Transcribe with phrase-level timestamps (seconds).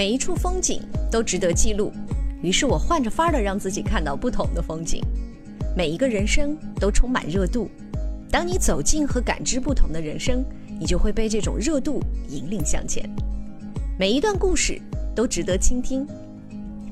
[0.00, 0.80] 每一处风景
[1.12, 1.92] 都值得记录，
[2.42, 5.04] 于是我换着法儿的让自己看到不同的风景。
[5.76, 7.68] 每一个人生都充满热度，
[8.30, 10.42] 当你走进和感知不同的人生，
[10.80, 12.00] 你就会被这种热度
[12.30, 13.06] 引领向前。
[13.98, 14.80] 每一段故事
[15.14, 16.08] 都值得倾听，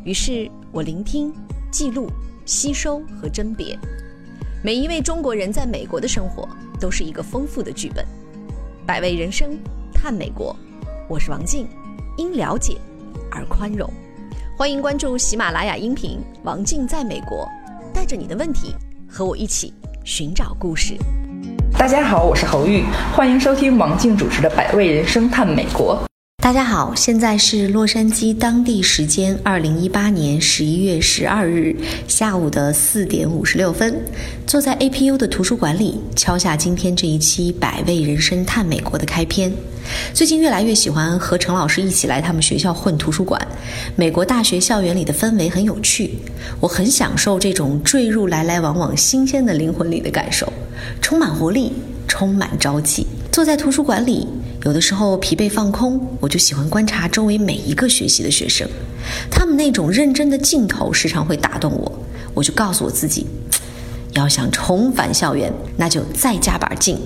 [0.05, 1.33] 于是我聆听、
[1.73, 2.11] 记录、
[2.45, 3.75] 吸收和甄别。
[4.63, 6.47] 每一位中国人在美国的生活
[6.79, 8.05] 都是一个丰富的剧本。
[8.87, 9.59] 百味人生，
[9.95, 10.55] 探美国，
[11.09, 11.67] 我是王静，
[12.19, 12.77] 因了解
[13.31, 13.89] 而宽容。
[14.57, 17.47] 欢迎关注喜马拉雅音频《王静在美国》，
[17.95, 18.75] 带着你的问题
[19.09, 19.73] 和我一起
[20.05, 20.97] 寻找故事。
[21.79, 22.83] 大家好，我是侯玉，
[23.15, 25.97] 欢迎收听王静主持的《百味人生探美国》。
[26.41, 34.01] 大家好，现在是洛杉矶当地时间二零一八年十一月十二日下午的四点五十六分，
[34.47, 39.53] 坐在 APU 的图书馆里，敲下今天这一期《百味人生探美国》的开篇。
[40.15, 43.39] 最近越来越喜欢和陈老师一起来他们学校混图书馆，
[43.97, 46.19] 美国大学校园里的氛围很有趣，
[46.61, 50.51] 我很享受这种坠入来来往往新鲜的灵魂里的感受，
[51.03, 51.73] 充满活力，
[52.07, 53.07] 充满朝气。
[53.33, 54.27] 坐在图书馆里。
[54.65, 58.69] 有的时候疲惫放空，我就喜欢观察周围每一个学习的学生，
[59.31, 61.93] 他们那种认真的劲头时常会打动我。
[62.35, 63.27] 我就告诉我自己，
[64.15, 66.99] 要想重返校园，那就再加把劲。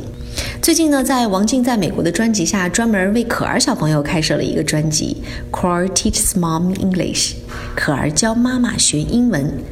[0.63, 5.19] 最近呢，在王静在美国的专辑下，专门为可儿小朋友开设了一个专辑
[5.51, 7.33] ，Core Teaches Mom English，
[7.77, 9.63] 可儿教妈妈学英文。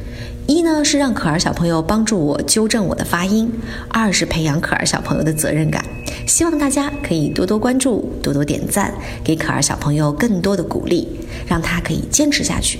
[0.51, 3.49] 一呢是让可儿小朋友帮助我纠正我的发音，
[3.87, 5.81] 二是培养可儿小朋友的责任感。
[6.27, 11.07] 希望大家可以多多关注，多多点赞，给可儿小朋友更多的鼓励，
[11.47, 12.79] 让他可以坚持下去。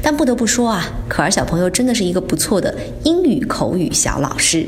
[0.00, 4.66] 但不得不说啊，可儿小朋友真的是一个不错的英语口语小老师。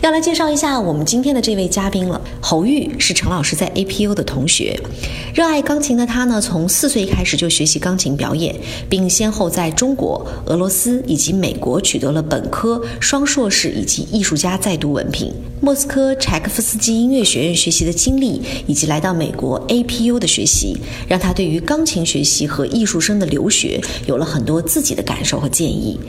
[0.00, 2.20] 要来介绍一下我们今天的这位嘉宾了。
[2.40, 4.78] 侯玉是陈老师在 APU 的同学，
[5.34, 8.54] 热爱钢琴的他呢，从四岁开始就学习钢琴表演，
[8.88, 15.32] 并先后在中国、俄罗斯以及美国取得了本科、双硕士以及艺术家在读文凭。
[15.60, 26.00] 莫斯科柴可夫斯基音乐学院学习的经历，以及来到美国 APU 的学习，让他对于钢琴学习和艺术生的留学有了很多自己的感受和建议。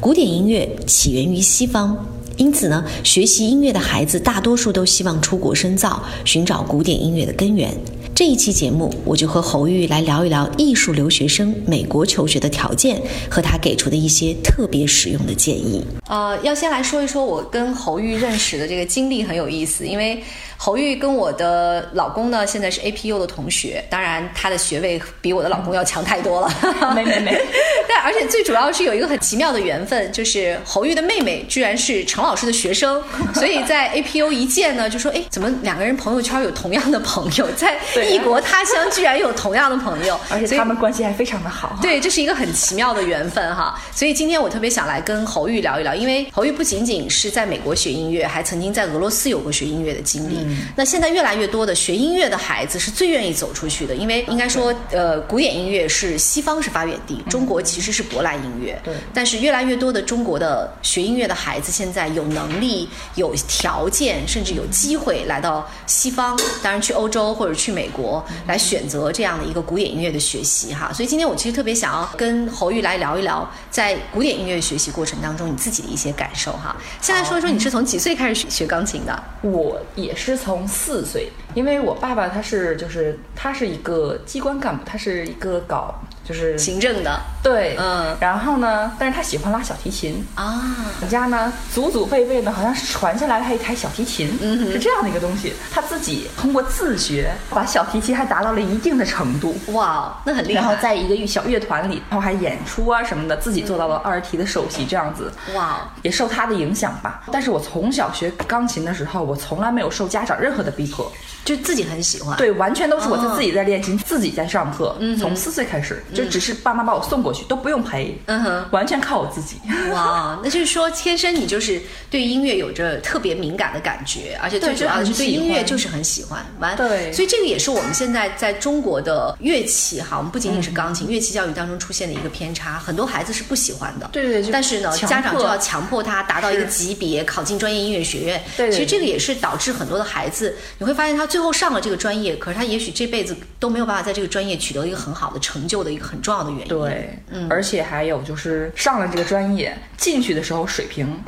[0.00, 1.96] 古典音乐起源于西方。
[2.36, 7.72] 因此呢，学习音乐的孩子大多数都希望出国深造，寻找古典音乐的根源。
[8.14, 15.84] 这一期节目，我就和侯玉来聊一聊艺术留学生美国求学的条件和他给出的一些特别实用的建议。
[16.08, 20.22] 呃，要先来说一说我跟侯玉认识的这个经历很有意思，因为。
[20.58, 26.50] 侯玉跟我的老公呢，现在是 APU 的同学，当然他的学位比我的老公要强太多了。
[26.94, 27.38] 没 没没，
[27.88, 33.02] 但而且最主要是有一个很奇妙的缘分，就是侯玉的妹妹居然是程老师的学生，
[33.34, 37.76] 所以在 APU 一见呢，就说哎，怎么两个人朋友圈有同样的朋友，在
[38.10, 41.78] 异国他乡居然有同样的朋友，而且他们关系还非常的好。
[41.82, 43.78] 对，这是一个很奇妙的缘分哈。
[43.94, 50.45] 所以今天我特别想来跟侯玉聊一聊，因为侯玉不仅仅是在美国学音乐，还曾经在俄罗斯有过学音乐的经历。
[50.76, 58.78] 那现在越来越多的学音乐的孩子是最愿意走出去的，因为应该说，呃，古典音乐是西方是发源地，中国其实是舶来音乐。
[58.84, 58.94] 对。
[59.14, 70.92] 但是越来越多的中国的学音乐的孩子，现在有能力、有条件，甚至有机会来到西方，当然去欧洲或者去美国来选择这样的一个古典音乐的学习哈。
[70.92, 76.76] 所以今天我其实特别想要跟侯玉来聊一聊，在古典音乐学习过程当中你自己的一些感受哈。
[77.00, 79.24] 先来说一说你是从几岁开始学学钢琴的？
[79.42, 80.66] 我也是从。
[80.68, 90.26] 四岁，因为我爸爸他是就是他是一个机关干部，他是一个搞就是行政的，对，嗯，然后呢，但是他喜欢拉小提琴。
[90.34, 107.22] 啊，我家呢祖祖辈辈呢好像是传下来他一台小提琴，嗯，是这样的一个东西，他自己通过自学把小提琴还达到了一定的程度，哇，那很厉害，然后在一个小乐团里，然后还演出啊什么的，自己做到了二提的首席，这样子，哇，也受他的影响吧。
[107.30, 111.12] 但是我从小学钢琴的时候，我从来没有受家长任何的逼迫。
[111.44, 114.96] 就自己很喜欢，对，完全都是我在自己在练琴，自己在上课。
[114.98, 119.56] 嗯，从四岁开始，就只是爸妈把我送过去，都不用陪，嗯哼，完全靠我自己。
[119.92, 121.80] 哇，那就是说天生你就是
[122.10, 126.44] 对音乐有着特别敏感的感觉，而且最主要的是对音乐就是很喜欢。
[126.58, 134.08] 完，对，所以这个也是我们现在在中国的乐器哈，我们不仅仅是钢琴，乐器教育当中出现的一个偏差，很多孩子是不喜欢的。
[134.12, 138.42] 对对对，但是呢，家长就要强迫他达到一个级别，考进专业音乐学院。
[138.56, 141.26] 对，其实这个也是导致很多的孩子，你会发现他。
[141.36, 146.68] 最后上了这个专业，可是他也许这辈子都没有办法在这个专业取得一个很好的成就的一个很重要的原因。
[146.68, 151.22] 对，嗯，而且还有就是上了这个专业，进去的时候水平。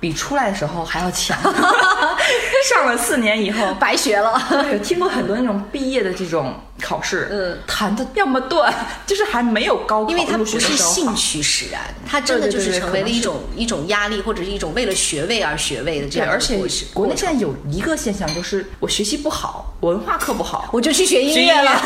[0.00, 1.36] 比出来的时候还要强，
[2.68, 4.40] 上了四年以后白学了。
[4.72, 8.72] 有听过很多那种毕业的这种考试，嗯，弹的要么断，
[9.06, 16.58] 就是还没有高考因为它不是兴趣使然，它真的就是成为了一种一种压力，或者是一种为了学位而学位的这样而且
[16.92, 21.82] 国内现在有一个现象，就是我学习不好，文化课不好，我就去学音乐了。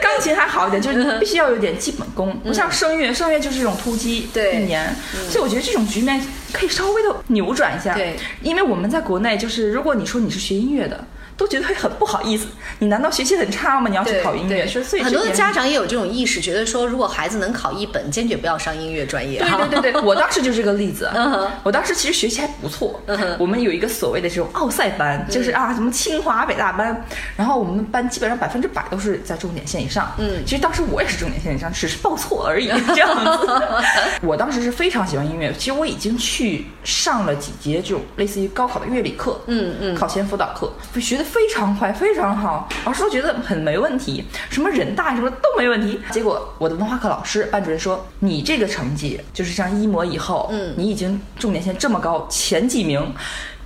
[0.00, 4.54] 钢琴还好一点，就是必须要有点基本功，不像声乐，声乐就是这种突击对。
[4.54, 4.94] 一年，
[5.30, 6.20] 所以我觉得这种局面
[6.52, 7.94] 可以稍微的扭转一下。
[7.94, 11.04] 对，因为我们在国内，就是如果你说你是学音乐的。
[11.36, 12.46] 都觉得会很不好意思，
[12.78, 13.88] 你难道学习很差吗？
[13.88, 19.40] 你要去考音乐，所以很多的家长也有这种意识，觉得说如果孩子能考一本，坚决不要上音乐专业。
[19.40, 21.10] 对对对对，我当时就是这个例子。
[21.64, 23.00] 我当时其实学习还不错，
[23.38, 27.04] 我们有一个所谓的这种奥赛班，就是啊什么清华北大班，
[27.36, 30.14] 然后我们班基本上百分之百都是在重点线以上。
[30.18, 32.68] 嗯，其实当时我也是重点线以上，只是报错而已。
[32.68, 33.48] 这样子，
[34.22, 41.23] 我当时是非常喜欢音乐，其实我已经去上了几节这种类似于高考的乐理课，嗯嗯，考前辅导课，学的。
[41.24, 45.98] 非常快，非常好，老师都觉得很没问题，什么人大什么都没问题。
[46.10, 53.14] 结果我的文化课老师、班主任说：“你这个成绩就是上一模以后，嗯，你已经重点线这么高，前几名，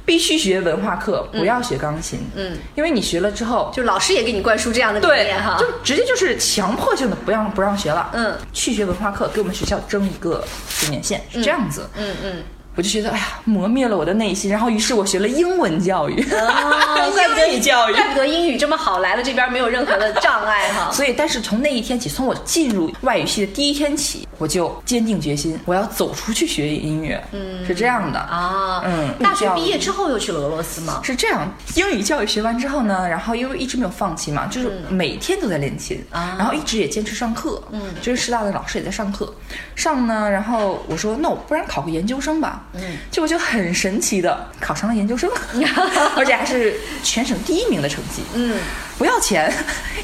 [0.05, 10.45] 必须学文化课，不要学钢琴，嗯，因为你学了之后，就老师也给你灌输这样的理念哈，就直接就是强迫性的不让不让学了，嗯，去学文化课，给我们学校争一个
[10.81, 12.43] 重点线，是这样子，嗯嗯。”
[12.79, 14.49] 我就觉得，哎呀，磨灭了我的内心。
[14.49, 20.89] 然后，于是我学了英文教育， 英语教育，怪不得英语这么好，来了这边没有任何的障碍哈。
[20.93, 27.21] 所以，但是从那一天起，从我进入外语系的第一天起，我就坚定决心，我要走出去学音乐。
[27.33, 28.81] 嗯，是这样的啊。
[28.85, 31.01] 嗯，大学毕业之后又去了俄罗斯吗？
[31.03, 37.61] 是这样，英语教育学完之后呢，然后因为一直没有放弃嘛，就是每天都在练琴，然后一直也坚持上课。
[37.73, 39.35] 嗯，就是师大的老师也在上课，
[39.75, 42.63] 上呢，然后我说，那我不然考个研究生吧。
[42.75, 42.81] 嗯，
[43.11, 45.31] 结果就很神奇的考上了研究生，
[46.17, 48.23] 而且还是全省第一名的成绩。
[48.35, 48.59] 嗯，
[48.99, 49.53] 不要钱，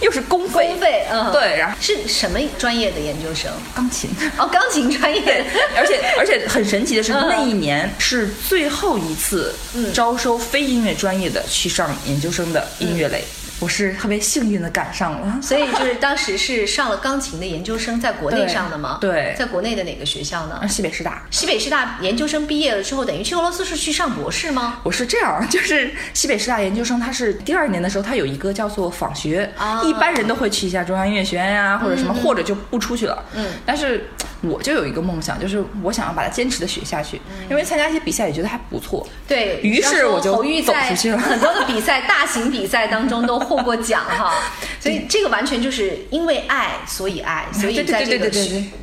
[0.00, 0.68] 又是公费。
[0.68, 3.52] 公费，嗯，对，然后是什么专业的研究生？
[3.74, 4.10] 钢琴。
[4.38, 5.44] 哦，钢琴专业。
[5.76, 9.54] 而且而且很神奇的是，那一年是最后一次
[9.92, 13.24] 招收非音乐专业的去上研究生的音乐类。
[13.60, 18.98] 我是特别幸运的赶上了，所以就是当时是上了钢琴的研究生，在国内上的吗？
[19.00, 20.60] 对，在国内的哪个学校呢？
[20.68, 21.22] 西北师大。
[21.30, 24.80] 西北师大研究生毕业了之后，等于去俄罗斯是去上博士吗？
[24.82, 29.50] 我是这样，就是西北师大研究生，他是第二年的时候，他有一个叫做访学，
[29.84, 33.24] 一般人都会去一下中央音乐学院呀，或者什么，或者就不出去了。
[33.34, 34.08] 嗯，但是。
[34.46, 37.18] 我就有一个梦想，就是我想要把它坚持的学下去，
[37.48, 39.08] 因为参加一些比赛也觉得还不错。
[39.26, 41.16] 对于是我就走出去了。
[41.24, 44.32] 很多的比赛，大型比赛当中都获过奖哈，
[44.80, 48.28] 所以这个完全就是因为爱，所以爱，所以在这个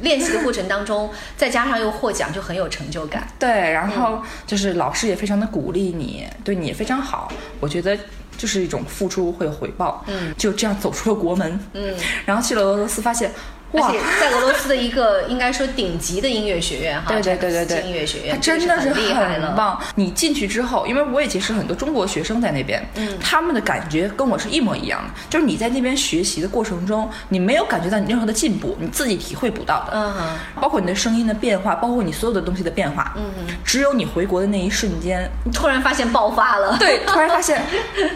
[0.01, 3.27] 练习的过程当中，再加上又获奖，就很有成就感。
[3.37, 7.31] 对，然后就是老师也非常的鼓励你，对你也非常好。
[7.59, 7.97] 我觉得
[8.37, 10.03] 就是一种付出会有回报。
[10.07, 11.59] 嗯，就这样走出了国门。
[11.73, 13.31] 嗯，然后去了俄罗斯，发现。
[13.73, 19.51] 而且在俄罗斯的一个应该说顶级的音乐学院哈，对对对对对，音乐学院，它真的是很厉害了。
[19.55, 19.79] 棒！
[19.95, 37.61] 你进去之后，因为我也结识很多中国学生在那边，嗯，他们的感觉跟我是一模一样的，就是你在那边学习的过程中，你没有感觉到你任何的进步，你自己体会不到的，嗯，包括你的声音的变化，包括你所有的东西的变化，嗯哼，只有你回国的那一瞬间，你突然发现爆发了，对，突然发现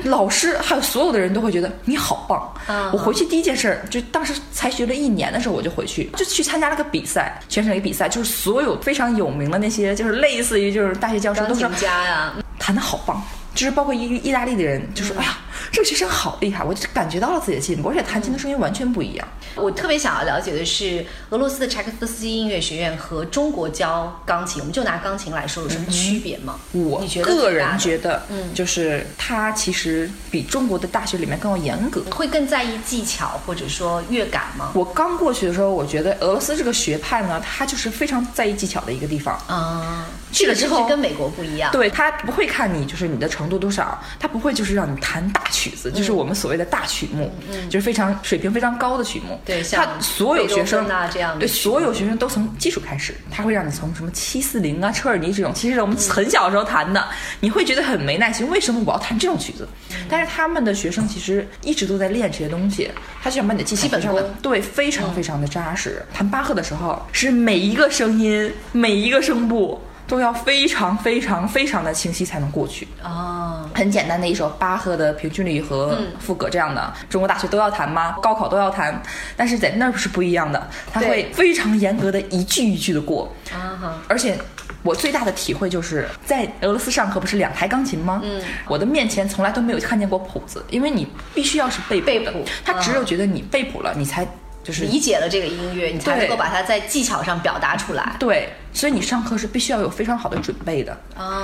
[0.03, 2.53] 老师还有所有的人都会觉得你好棒。
[2.67, 6.25] 嗯，我回去第一件事就当时才学了一年的我就回去就。
[6.25, 13.23] 去参加了个比赛，全省一个比赛，就是所有非常有名的那些，就是类似于就是大学教授都是家呀，弹的好棒。
[13.55, 15.37] 就是包括意意大利的人就说：“哎呀，
[15.71, 19.27] 这个学生好厉害！”我就感觉到了自己的进步，而且弹琴的声音完全不一样。
[19.55, 26.59] 我特别想要了解的是，俄罗斯的柴可夫斯基音乐学院和中国教钢琴，我们就拿钢琴来说，有什么区别吗？
[26.73, 34.71] 我个人觉得，嗯，就是它其实比中国的大学里面更要严格，会更在意技巧或者说乐感吗？
[34.75, 40.05] 我刚过去的时候，我觉得俄罗斯这个学派呢，它就是非常在意技巧的一个地方啊。
[40.35, 47.33] 去了之后跟美国不一样，对他不会看你就是你的程度多少，他不会就是让你弹大曲子，就是我们所谓的大曲目，
[47.69, 49.39] 就是非常水平非常高的曲目。
[49.45, 57.07] 对，他所有学生啊这样，对所有学生都从基础开始，他会让你从什么七四零啊、车尔尼这种，其实我们很小时候弹的，
[57.39, 59.65] 你会觉得很没耐心，为什么我要弹这种曲子？
[60.09, 62.91] 但是他们的学生其实一直都在练这些东西，
[63.23, 66.05] 他就想把你的基本功对非常非常的扎实。
[66.13, 69.81] 弹巴赫的时候，是每一个声音、每一个声部。
[70.07, 72.87] 都要非常非常非常的清晰才能过去。
[73.03, 78.15] 哦，很简单的一首巴赫的平均律和赋格这样的，中国大学都要弹吗？
[78.21, 79.01] 高考都要弹，
[79.35, 83.33] 但是在那儿是不一样的，他会非常严格的一句一句的过。
[83.51, 84.37] 啊哈，而且
[84.83, 88.21] 我最大的体会就是在俄罗斯上课不是两台钢琴吗？
[88.23, 94.27] 嗯，我的面前从来都没有看见过谱子，因为你必须要是背背谱，他只有觉得你背谱了，你才。
[94.65, 98.15] 就是理解了这个音乐，你才能够把它在技巧上表达出来。
[98.17, 100.97] 对，所以你上课是必须要有非常好的准备的，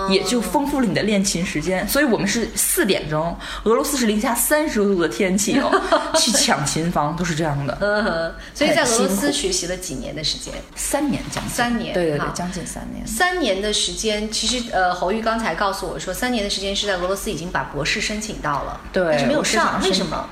[0.09, 1.87] 也就丰富了你的练琴时间。
[1.87, 5.69] 所以我们是四点钟，俄罗斯是零下三十度的天气哦，
[6.17, 7.77] 去抢琴房都是这样的。
[7.79, 10.51] 嗯，所以在俄罗斯学习了几年的时间？
[10.75, 11.53] 三年将近。
[11.53, 13.05] 三年，对对对，将近三年。
[13.05, 20.27] 三年的时间，其实呃，侯玉刚才告诉我说，三年的时间是在俄罗斯已经把博士申请到了，对，但是没有上，为什么？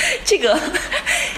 [0.24, 0.58] 这个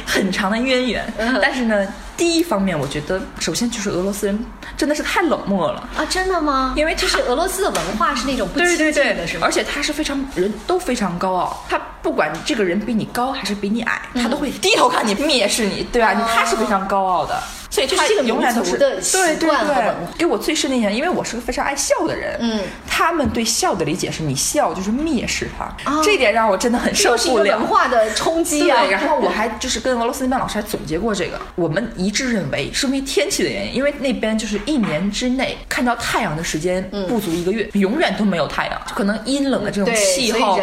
[0.04, 1.86] 很长的渊源，但是呢，
[2.16, 6.04] 第一方面，我觉得首先就是俄罗斯人真的是太冷漠了啊！
[6.08, 6.74] 真的吗？
[6.76, 9.46] 因为就是俄罗斯的文化是那种不亲近的，是吗？
[9.46, 16.14] 而且他是非常人都非常高傲，他不管这个人比你高还是比你矮，他都会低头看你，蔑视你，对吧？
[16.34, 17.42] 他是非常高傲的。
[17.70, 27.56] 所以他永远都是对对对，给我最深的印象，因为我是个非常爱笑的人，嗯，他们对笑的理解是你笑就是蔑视他，这点让我真的很受不了。
[27.56, 28.82] 文化的冲击啊！
[28.90, 40.58] 然后我还就是跟俄罗斯那边老师还总结过这个，我们一致认为是因为天气的原因，因为那边就是一年之内看到太阳的时间不足一个月，永远都没有太阳，就可能阴冷的这种气候，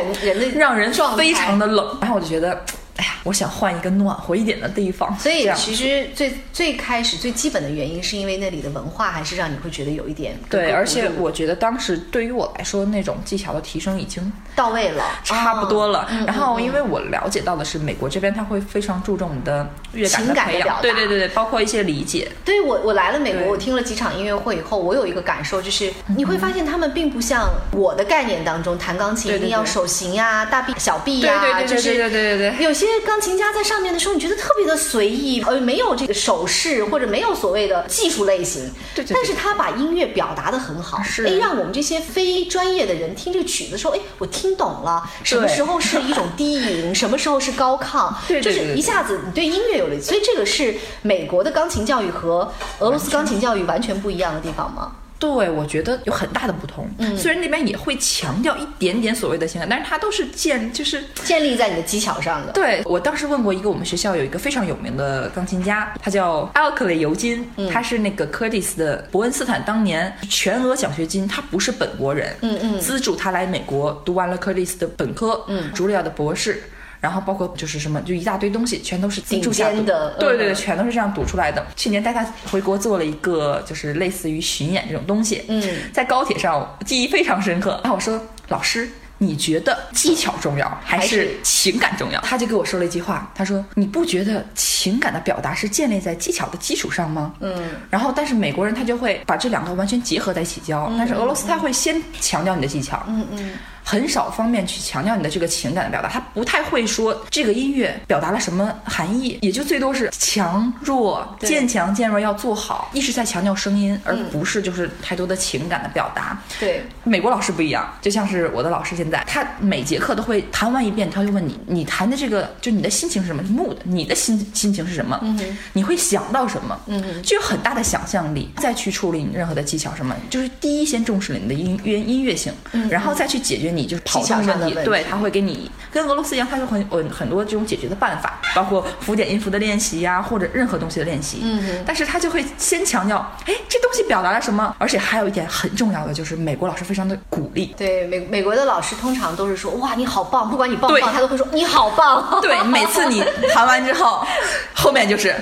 [0.55, 1.97] 让人非常的冷。
[2.01, 2.61] 然后我就觉得。
[2.97, 5.17] 哎呀，我想换一个暖和一点的地方。
[5.19, 10.71] 所以其实最最开始最基本的原因，是因为那里的文化还是让你会觉得有一点对。
[10.71, 16.09] 而且我觉得当时对于我来说，那种技巧的提升已经到位了，差不多了。
[16.25, 22.31] 然后因为我了解到的是，美国这边他会非常注重你的乐感的培养，对对对对，包括一些理解。
[22.43, 32.86] 对我我来了美国，我听了几场音乐会以后，我有一个感受，就是你会发现他们并不像我的概念当中弹钢琴一定要手型呀、大臂小臂呀，就是对对对对对，有些。
[33.05, 39.15] 钢琴家在上面的时候，你觉得特别的随意，呃，没有这个手势或者没有所谓的技术类型，对对。
[39.15, 54.91] 但是他把音乐表达的很好，是，哎，让我们这些非专业的人听这个曲子的时候，哎，我听懂了，什么时候是一种低吟，什么时候是高亢， 对对，就是一下子你对音乐有了，所以这个是美国的钢琴教育和俄罗斯钢琴教育完全不一样的地方吗？
[55.19, 56.87] 对，我觉得有很大的不同。
[56.99, 62.51] 嗯，虽然那边也会强调一点点所谓的情感，但是它都是建，就是建立在你的技巧上的。
[62.53, 76.63] 对我当时问过一个我们学校有一个非常有名的钢琴家，他叫艾克雷尤金，他是那个柯蒂斯的伯恩斯坦当年全额奖学金，他不是本国人，嗯嗯，资助他来美国读完了柯蒂斯的本科，嗯，茱莉亚的博士。
[77.07, 81.65] 然后包括就是什么，就一大堆东西，全都是资助下的，对对对，全都是这样读出来的。
[81.77, 85.45] 去年带他回国做了一个，就是类似于巡演这种东西。
[85.47, 87.79] 嗯，在高铁上记忆非常深刻。
[87.81, 97.69] 然后我说：“老师，你觉得技巧重要还是情感重要？”他就给我说了一句话，他说：“你不觉得情感的表达是建立在技巧的基础上吗？”嗯。
[97.89, 103.01] 然后，但是美国人他就会把这两个完全结合在一起教，但是俄罗斯他会先强调你的技巧。
[103.07, 103.53] 嗯嗯。
[103.89, 116.37] 很少方面去强调你的这个情感的表达，他不太会说这个音乐表达了什么含义，也就最多是强弱、渐强渐弱要做好，一直在强调声音，而不是就是太多的情感的表达。
[116.59, 125.17] 对，美国老师不一样，就像是我的老师现在，他每节课都会弹完一遍，他就问你，你弹的这个就你的心情是什么？mood，你的心心情是什么？
[125.23, 126.77] 嗯你会想到什么？
[126.87, 132.51] 嗯就有很大的想象力，再去处理你任何的技巧什么，就是第一先重视了你的音乐音乐性，
[132.89, 133.76] 然后再去解决。
[133.77, 141.39] 你就是跑调问题，对他会给你跟俄罗斯一样，他有很很很多这种解决的办法，包括浮点音符的练习呀，或者任何东西的练习。
[141.43, 144.75] 嗯，但是他就会先强调，哎，这东西表达了什么？
[144.79, 147.75] 而且还有一点很重要的就是，美国老师非常的鼓励。
[147.77, 152.39] 对，美美国的老师通常都是说，哇，你好棒，不管你棒不棒，他都会说你好棒。
[152.41, 154.25] 对，每次你弹完之后，
[154.73, 155.35] 后面就是。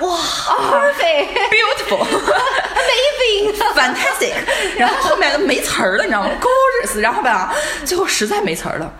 [0.00, 2.06] 哇，perfect, beautiful,
[2.74, 4.34] amazing, fantastic，
[4.76, 8.92] 然后后面都没词儿了，你知道吗？Gorgeous，然后吧，最后实在没词儿了，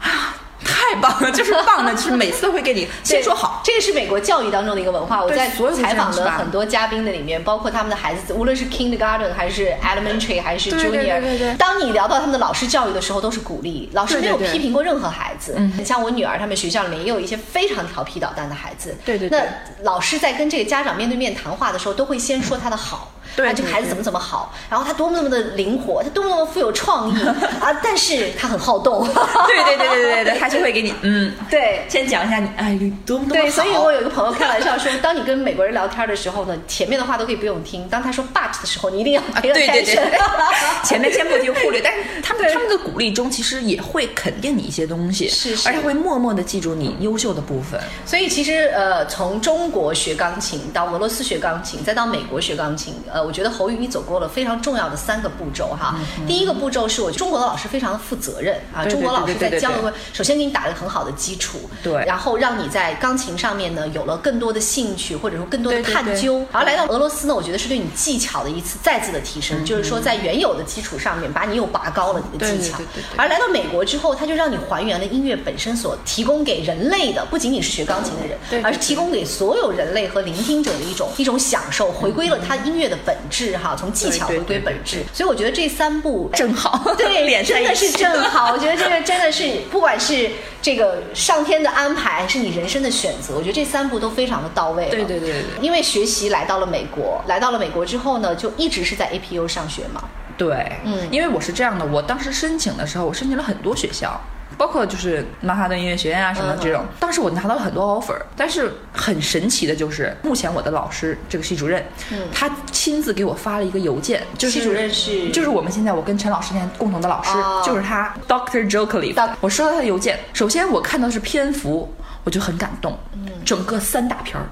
[0.00, 0.34] 啊。
[0.74, 3.62] 太棒了，就是棒的，就是每次都会给你 先说好。
[3.64, 5.22] 这个是美国教育当中的一个文化。
[5.22, 13.88] 我在采访的很多嘉宾的里面，包括他们的孩子，无论是 Kindergarten 还是 Elementary 还是 Junior，当你聊到他们的老师教育的时候，都是鼓励。
[13.92, 15.54] 老师没有批评过任何孩子。
[15.56, 18.96] 嗯，像我女儿他们学校里面也有一些非常调皮捣蛋的孩子。
[19.04, 19.28] 对对。
[19.28, 19.40] 那
[19.84, 23.12] 老师在跟这个家长面对面谈话的时候，都会先说他的好。
[23.36, 27.22] 对啊，这个孩子怎么怎么好，然后他多么多么的灵活，他多么多么富有创意
[27.60, 29.06] 啊，但是他很好动。
[29.46, 40.18] 对对对对对对， 他就会给你嗯，对，先讲一下你哎你多么多么对，所以我有一个朋友开玩笑说，当你跟美国人聊天的时候呢，前面的话都可以不用听，当他说 but 的时候，你一定要啊，给对对对。
[40.84, 42.52] 前面先不听忽略，但是他们对。
[42.52, 45.68] 他们的鼓励中，其实也会肯定你一些东西，是是。
[45.68, 47.80] 而且会默默的记住你优秀的部分。
[48.06, 55.96] 所以其实呃，从中国学钢琴到俄罗斯学钢琴，再到美国学钢琴，呃，我觉得侯宇你走过了非常重要的三个步骤哈。
[56.26, 62.04] 第一个步骤是我中国的老师非常的负责任啊，中国老师在教的首先给你打了很好的基础，对。
[62.04, 65.94] 然后让你在钢琴上面呢有了更多的兴趣，或者说更多的对对对。
[65.94, 66.44] 探究。
[66.52, 72.78] 而来到俄罗斯呢，我觉得是对你技巧的一次再次的提升，就是说在原有的基础上面把你又拔高了你的技巧。
[73.16, 85.04] 而来到美国之后，它就让你还原了音乐本身所提供给人类的，不仅仅是学钢琴的人，而是提供给所有人类和聆听者的一种一种享受，回归了它音乐的本质哈，从技巧回归本质。
[85.12, 88.52] 所以我觉得这三步正好对， 真的是正好。
[88.52, 90.30] 我觉得这个真的是，不管是
[90.62, 100.02] 这个上天的安排，还是你人生的选择，我觉得这三步都非常的到位对对对对因为学习来到了美国，来到了美国之后呢，就一直是在 APU 上学嘛。
[100.36, 104.20] 对，嗯因为我是这样的，我当时申请的时候，我申请了很多学校。
[104.56, 112.28] 包括就是曼哈顿音乐学院啊什么这种，嗯当时我拿到了很多 offer，但是很神奇的就是，目前我的老师这个系主任，嗯。
[112.32, 115.30] 他亲自给我发了一个邮件，就是系主任是？
[115.30, 121.92] 就是我们现在我跟陈老师现在共同的老师，哦就是他 Doctor Jokely，Doc 我收到他的邮件，首先我看到是篇幅，
[122.24, 123.28] 我就很感动，嗯。
[123.44, 124.48] 整个三大篇儿，哦，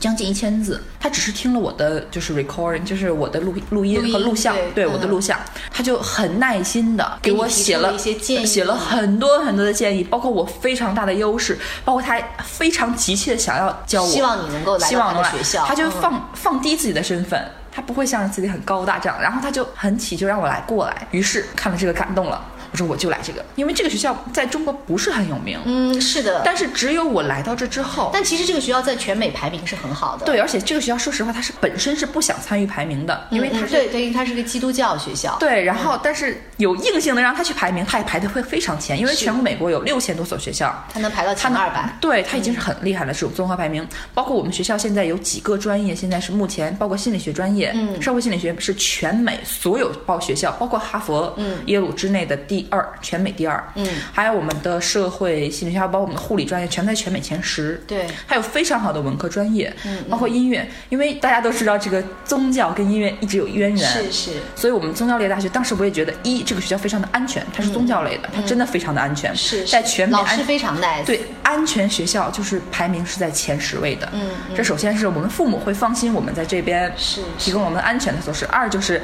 [0.00, 5.38] 将近一千字，他只是听了我的就是 recording，就是我的录录音和录像，对嗯我的录像，
[5.70, 8.46] 他就很耐心的给我写了了一些建议。
[8.46, 15.64] 写了很多很多的建议，包括我非常大的优势，包括他非常急切的想要教我，希望你能够来他的学校。
[15.64, 15.90] 他就嗯。
[16.00, 17.42] 放、放低自己的身份。
[17.70, 26.42] 他不会像自己很高大这样，然后他就很起就让我来过来，于是看了这个感动了，我说我就来这个，因为这个学校在中国不是很有名，嗯，是的。
[26.44, 30.26] 但是只有我来到这之后，但其实这个学校在全美排名是很好的。
[30.26, 35.36] 对，而且这个学校说实话，它是本身是不想参与排名的，因为它是、嗯对对，因为它是个基督教学校。
[35.40, 41.96] 对，然后但是有硬性的让他去排名，他也排的会非常前，因为全国美国有六千多所学校，它能排到前二百。
[42.00, 43.86] 对他已经是很厉害了，这种综合排名。
[44.14, 53.62] 包括我们学校现在有几个专业，现在是目前包括心理学专业，嗯社会心理学是全美所有报学校，包括哈佛、嗯耶鲁之内的第二，全美第二。
[53.74, 57.82] 嗯，还有我们的社会心理学，包括我们的护理专业，全在全美前十。
[57.86, 64.30] 对还有非常好的文科专业，嗯包括音乐，因为大家都知道这个宗教跟音乐一直有渊源，是是。
[64.56, 71.04] 所以我们宗教类大学当时我也觉得，一这个学校非常的安全，它是宗教类的，它真的非常的安全，嗯是在全美安老师非常 nice。
[71.04, 74.08] 对安全学校就是排名是在前十位的。
[74.12, 79.02] 嗯嗯这首先是我们父母会放心我们在这边是提供我们安全的措施，二就是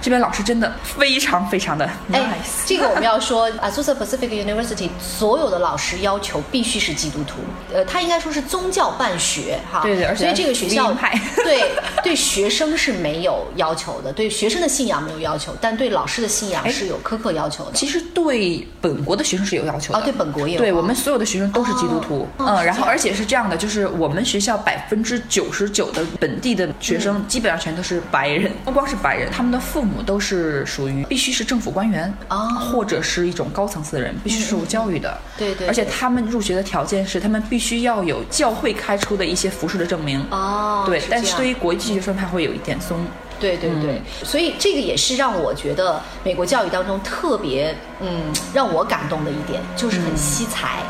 [0.00, 2.16] 这边老师真的非常非常的 nice。
[2.18, 7.36] 哎，这个我们要说 a s u s a Pacific University 所有的老师要求必须是基督徒，
[7.72, 9.80] 呃，他应该说是宗教办学哈。
[9.82, 10.92] 对对而且所以这个学校
[11.44, 17.72] 对对学生是没有要求的，对学生的信仰没有要求，但对老师的信仰是有苛刻要求的。
[17.72, 20.60] 其实对本国的学生是有要求的，哦对本国也有。
[20.60, 32.48] 对我们所有的学生都是基督徒，嗯，然后而且是这样的，就是我们学校百分之九十九的本地的学生基本上全都是白人，不光是白人，他们的父母都是属于必须是政府官员哦。
[32.72, 42.98] 或者是一种高层次的人，必须受教育的，对对对而且他们入学的条件是他们必须要有教会开出的一些服饰的证明，哦，对，但是对于国际学生他会有一点松。
[43.38, 50.82] 对对对，所以这个也是让我觉得美国教育当中特别嗯让我感动的一点，就是很惜才。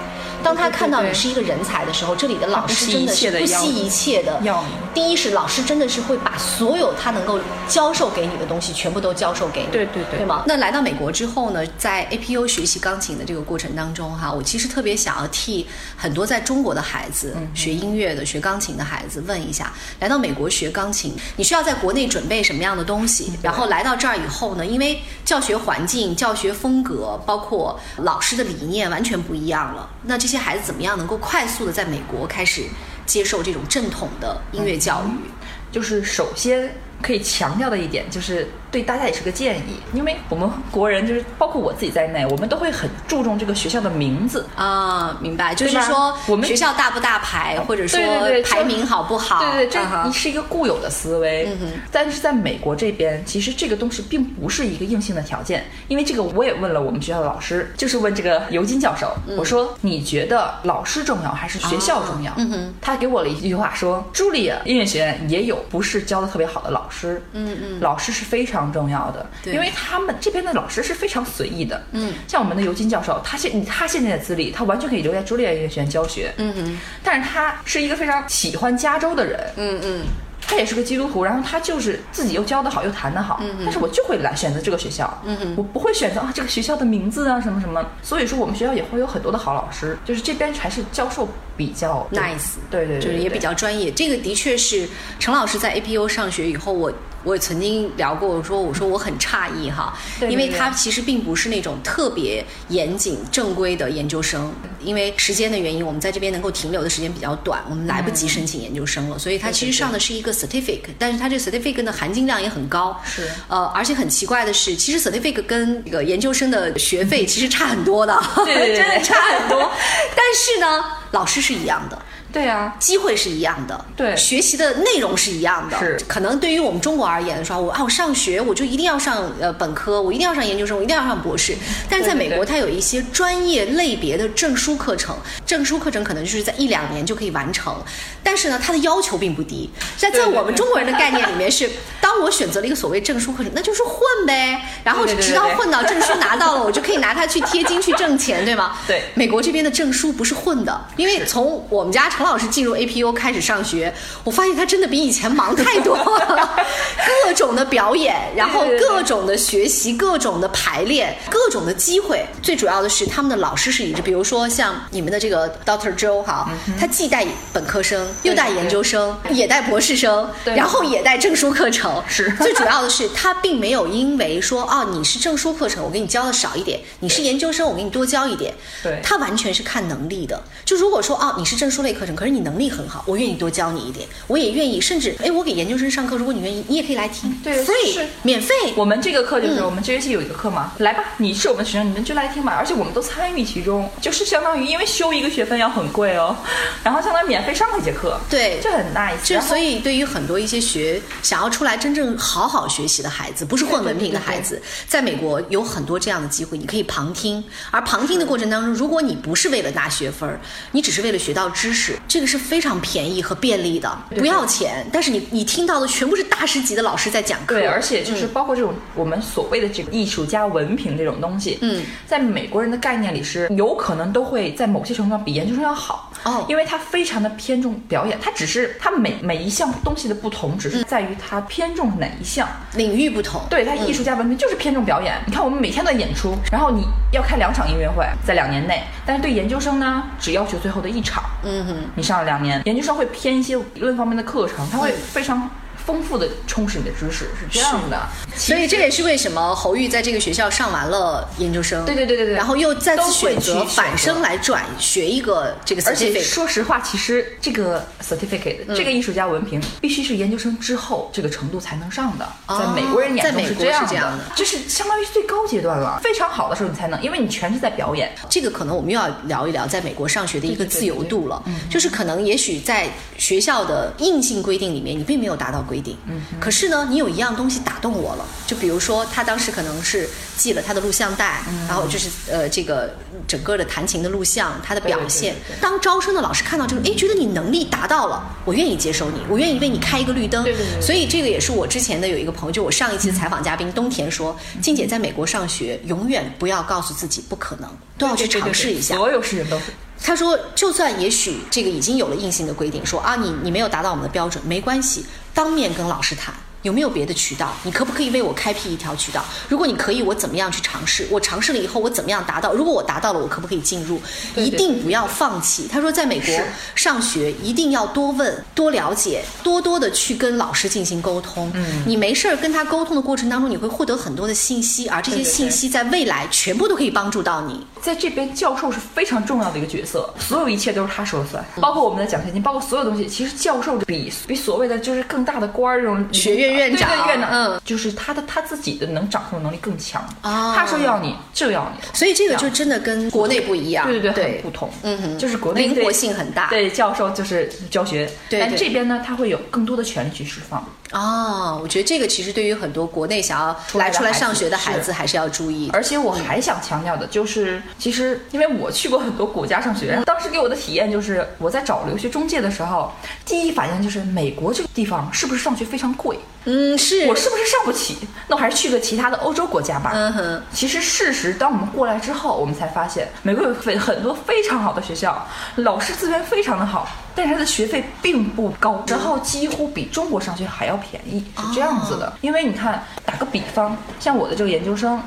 [0.47, 4.63] 当他看到你是一个人才的时候，这里的老师真的是不惜一切的要。
[4.95, 10.45] 第一是老师真的是会把所有他能够教授给你的东西全部都教授给你，对对对对吗？
[10.47, 23.33] 那来到美国之后呢，在 APU 学习钢琴的这个过程当中哈，我其实特别想要替很多在中国的孩子、学音乐的、学钢琴的孩子问一下，来到美国学钢琴，你需要在国内准备什么样的东西？
[23.43, 32.65] 然后来到这儿以后呢，因为教学环境、教学风格，包括老师的理念完全不一样了，那这些孩子怎么样能够快速的在美国开始
[33.05, 35.31] 接受这种正统的音乐教育？
[35.73, 44.47] 就是首先可以强调的一点，就是对大家也是个建议，因为我们国人就是包括我自己在内，我们都会很注重这个学校的名字。
[44.57, 48.01] 啊，明白，就是说我们学校大不大牌，或者说
[48.45, 49.41] 排名好不好？
[49.53, 51.47] 对对这你是一个固有的思维。
[51.47, 62.33] 嗯哼但是在美国这边，其实这个东西并不是一个硬性的条件，因为这个我也问了我们学校的老师，就是问这个尤金教授，我说你觉得老师重要还是学校重要？
[62.37, 80.03] 嗯哼，他给我了一句话说，茱莉亚音乐学院也有不是教的特别好的老老师，嗯嗯，老师是非常重要的，因为他们这边的老师是非常随意的，嗯，像我们的尤金教授，他现他现在的资历，他完全可以留在茱莉亚音乐学院教学，嗯嗯，但是他是一个非常喜欢加州的人，嗯嗯。
[80.41, 85.23] 他也是个基督徒，然后他就是自己又教得好，又弹得好，但是我就会来选择这个学校，
[85.57, 93.91] 我不会选择啊这个学校的名字啊什么什么，所以说我们学校也会有很多的好老师，就是这边还是教授比较 nice，对对，就是也比较专业。
[93.91, 96.93] 这个的确是陈老师在 APU 上学以后，我
[97.27, 99.93] 我也曾经聊过，我说我说我很诧异哈，
[100.31, 110.33] 因为他其实并不是那种特别严谨正规的研究生，因为时间的原因，我们在这边能够停留的时间比较短，我们来不及申请研究生了，所以他其实上的是一个。
[110.37, 119.73] certificate，但是他这个 certificate 的含金量也很高，是，呃，而且很奇怪的是，其实 certificate 跟这个研究生的学费其实差很多的，对， 真的差很多，
[120.15, 121.99] 但是呢，老师是一样的。
[122.37, 125.99] 对啊，机会是一样的，对，学习的内容是一样的，是。
[126.07, 131.57] 可能对于我们中国而言说，我啊，我上学我就一定要上呃本科，我一定要上研究生，我一定要上博士。
[131.89, 137.75] 但是在美国，它有一些专业类别的证书课程，证书课程可能就是在一两年就可以完成。
[138.23, 139.71] 但是呢，它的要求并不低。
[139.97, 141.71] 在在我们中国人的概念里面是，
[142.03, 144.61] 当我选择了一个所谓证书课程，那就是混呗。
[144.85, 148.77] 然后直到混到证书拿到了，我就可以拿它去贴金去挣钱，对吗？
[148.87, 149.05] 对。
[149.15, 153.93] 美国这边的证书不是混的，因为从我们家成老师进入 APU 开始上学，
[154.25, 156.57] 我发现他真的比以前忙太多了，
[157.25, 162.27] 各种的表演，然后各种的学习，各种的排练，各种的机会。
[162.43, 172.03] 最主要的是他们的老师是一致，比如说像你们的这个 Doctor Joe 哈，他既带本科生，又带研究生，也带博士生，然后也带证书课程。
[172.09, 178.55] 是最主要的是他并没有因为说哦你是证书课程，我给你教的少一点，你是研究生，我给你多教一点。
[178.83, 180.41] 对，他完全是看能力的。
[180.65, 182.57] 就如果说哦你是证书类课程，可是你能。
[182.57, 188.55] 力很好，我愿意多教你一点，我也愿意，甚至哎，我给研究生上课，如果你愿意，你也可以来听，对，free 免费。
[188.75, 196.35] 我们这个课就是我们这学期有一个课嘛，来吧，你是我们学生，你们就来听吧，而且我们都参与其中，就是相当于因为修一个学分要很贵哦，
[196.83, 199.23] 然后相当于免费上了一节课，对，就很 nice。
[199.23, 210.27] 就所以对于很多一些学想要出来真正好好学习的孩子，不是混文凭的孩子，在美国有很多这样的机会，你可以旁听，而旁听的过程当中，如果你不是为了拿学分，
[210.73, 213.17] 你只是为了学到知识，这个是非常便宜。
[213.27, 235.17] 和便利的不要钱，但是你你听到的全部是大师级的老师在讲课，对，而且就是包括这种我们所谓的这个艺术家文凭这种东西，嗯，在美国人的概念里是有可能都会在某些程度上比研究生要好哦，因为它非常的偏重表演，它只是它每每一项东西的不同，只是在于它偏重哪一项领域不同，对，它艺术家文凭就是偏重表演。
[235.27, 243.07] 你看我们每天都在演出，然后你要开两场音乐会，在两年内，但是对研究生呢，只要求最后的一场，嗯哼，你上了两年，研究生会。
[243.07, 245.49] 偏一些理论方面的课程，它会非常。
[245.87, 255.91] 丰富的充实你的知识是这样的，所以这也是为什么侯玉在这个学校上完了研究生，对对对对对，然后又再次选择反身来转学一个这个 certificate。
[255.91, 268.13] 而且说实话，其实这个 certificate 这个艺术家文凭必须是研究生之后这个程度才能上的，在美国人眼中是这样的，就是相当于最高阶段了，非常好的时候你才能，因为你全是在表演。
[268.29, 275.76] 这个可能我们又要聊一聊在美国上学的一个自由度了，就是可能也许在学校的硬性规定里面，你并没有达到规。
[275.77, 282.95] 规定，嗯，可是呢，你有一样东西打动我了，就比如说他当时可能是寄了他的录像带，然后就是呃这个
[283.29, 285.35] 整个的弹琴的录像，他的表现。
[285.61, 290.43] 当招生的老师看到这个，哎，觉得你能力达到了，我愿意接收你，我愿意为你开一个绿灯。
[290.45, 290.81] 对对对。
[290.81, 298.97] 所以这个也是我之前的有一个朋友，就我上一期的采访嘉宾东田说，静姐在美国上学，永远不要告诉自己不可能，都要去尝试一下。
[298.97, 299.65] 所有事情都是。
[299.99, 305.07] 他说：“就算也许这个已经有了硬性的规定，说啊，你你没有达到我们的标准，没关系，
[305.37, 307.53] 当面跟老师谈。”有没有别的渠道？
[307.63, 309.25] 你可不可以为我开辟一条渠道？
[309.49, 311.07] 如果你可以，我怎么样去尝试？
[311.11, 312.53] 我尝试了以后，我怎么样达到？
[312.53, 314.01] 如果我达到了，我可不可以进入？
[314.35, 315.69] 一定不要放弃。
[315.71, 316.35] 他说，在美国
[316.75, 321.51] 上学一定要多问、多了解、多多的去跟老师进行沟通。
[321.55, 327.65] 嗯，你没事儿跟他沟通的过程当中，你会获得很多的信息，而这些信息在未来全部都可以帮助到你。
[327.81, 333.07] 在这边，教授是非常重要的一个角色，所有一切都是他说了算，包括我们的奖学金，包括所有东西。
[333.07, 336.46] 其实教授比比所谓的就是更大的官儿这种学院。
[336.53, 340.07] 院长，院长，嗯，就是他的他自己的能掌控能力更强。
[340.23, 350.65] 他说要你就要你，所以这个就真的跟国内不一样，对对对，很不同，嗯哼，就是国内灵活性很大，对，教授就是教学，但这边呢，他会有更多的权利去释放。
[350.93, 355.69] 哦，我觉得这个其实对于很多国内想要来出来上学的孩子还是要注意。
[355.73, 362.93] 而且我还想强调的就是，其实因为我去过很多国家上学，当时给我的体验就是我在找留学中介的时候，
[363.25, 366.19] 第一反应就是美国这个地方是不是上学非常贵？
[366.49, 367.99] 嗯，是我是不是上不起？
[368.29, 369.91] 那我还是去个其他的欧洲国家吧。
[369.93, 370.43] 嗯哼。
[370.53, 382.13] 其实事实，当我们过来之后，我们才发现，美国有非很多非常好的学校，老师资源非常的好，但是它的学费并不高，然后几乎比中国上学还要便宜，是这样子的。
[382.21, 385.01] 因为你看，打个比方，像我的这个研究生，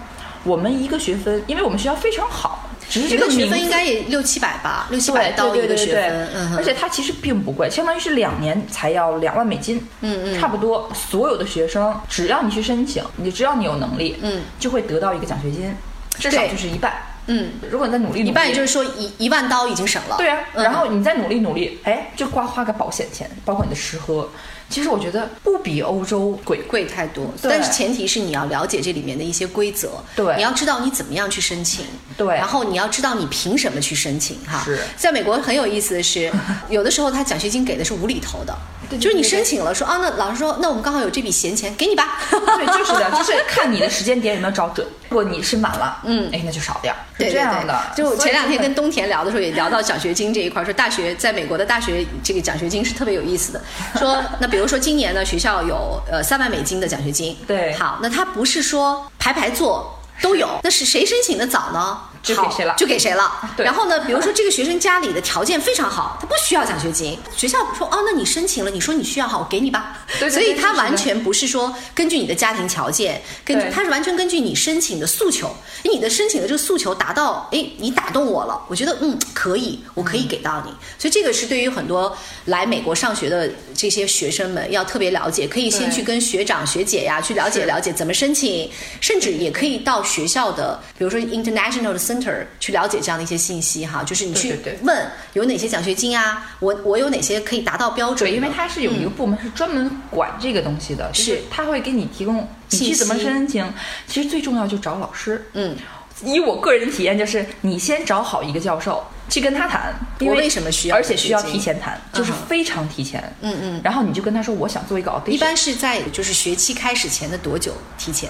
[0.43, 2.65] 我们一个学分，因为我们学校非常好。
[2.89, 10.89] 只是这个学分应该也六七百吧，六七百刀一个学分，嗯而且它其实并不贵，相当于是两年才要两万美金，嗯嗯，差不多。
[10.95, 15.71] 所有的学生只要你去申请，你只要你有能力，嗯，就会得到一个奖学金，
[16.17, 16.93] 至少就是一半，
[17.27, 17.51] 嗯。
[17.69, 20.39] 如果你再努力，一半也就是说一一万刀已经省了，对啊。
[20.55, 24.27] 然后你再努力努力，哎，就光花个保险钱，包括你的吃喝。
[24.69, 31.83] 其实我觉得不比欧洲贵贵太多，但是前提是你要了解这里面的一些规则，对，你要知道你怎么样去申请，
[32.15, 34.61] 对，然后你要知道你凭什么去申请哈。
[34.63, 36.31] 是，在美国很有意思的是，
[36.69, 38.55] 有的时候他奖学金给的是无厘头的，
[38.97, 47.81] 就是你申请了说啊，那老师说那我们刚好有这笔闲钱给你吧， 对，就是的，就是看你的时间点有没有找准，如果你是满了，嗯，哎，那就少点，是这样的。
[47.95, 49.29] 就前两天跟东田聊的。
[49.29, 53.61] 时候也聊到奖学金这一块，说大学在美国的大学这个奖学金是特别有意思的，
[53.99, 61.99] 说那比如说今年呢学校有呃 三万美金的奖学金，对，好，那他不是说排排坐都有，那是谁申请的早呢？
[62.21, 62.75] 就给谁了？
[62.77, 63.31] 就给谁了。
[63.55, 63.65] 对。
[63.65, 69.97] 然后呢，比如说这个学生家里的条件非常好，他不需要奖学金，学校说哦，那你申请了，你说你需要好，我给你吧。
[70.19, 70.29] 对。
[70.29, 80.71] 所以他完全不是说根据你的家庭条件，根据他是完全根据你申请的诉求，你的申请的这个诉求达到，哎，你打动我了，我觉得嗯可以，我可以给到你。
[80.97, 92.09] 所以这个是对于很多来美国上学的这些学生们要特别了解，可以先去跟学长学姐呀去了解了解怎么申请，甚至也可以到学校的，比如说 international 的。
[92.19, 98.29] Center 去了解这样的一些信息哈，就是你去问有哪些奖学金啊，我我有哪些可以达到标准？
[98.29, 103.71] 对，因为它是有一个部门是专门管这个东西的，是他会给你提供你去怎么申请。
[104.07, 105.49] 其实最重要就找老师。
[105.53, 105.75] 嗯，
[106.23, 113.21] 以我个人的体验就是，你先找好一个教授去跟他谈，我为什么需要，而且需要提前谈，就是非常提前。
[113.41, 115.29] 嗯嗯，然后你就跟他说，我想做一个 audition。
[115.29, 118.29] 一般是在就是学期开始前的多久提前？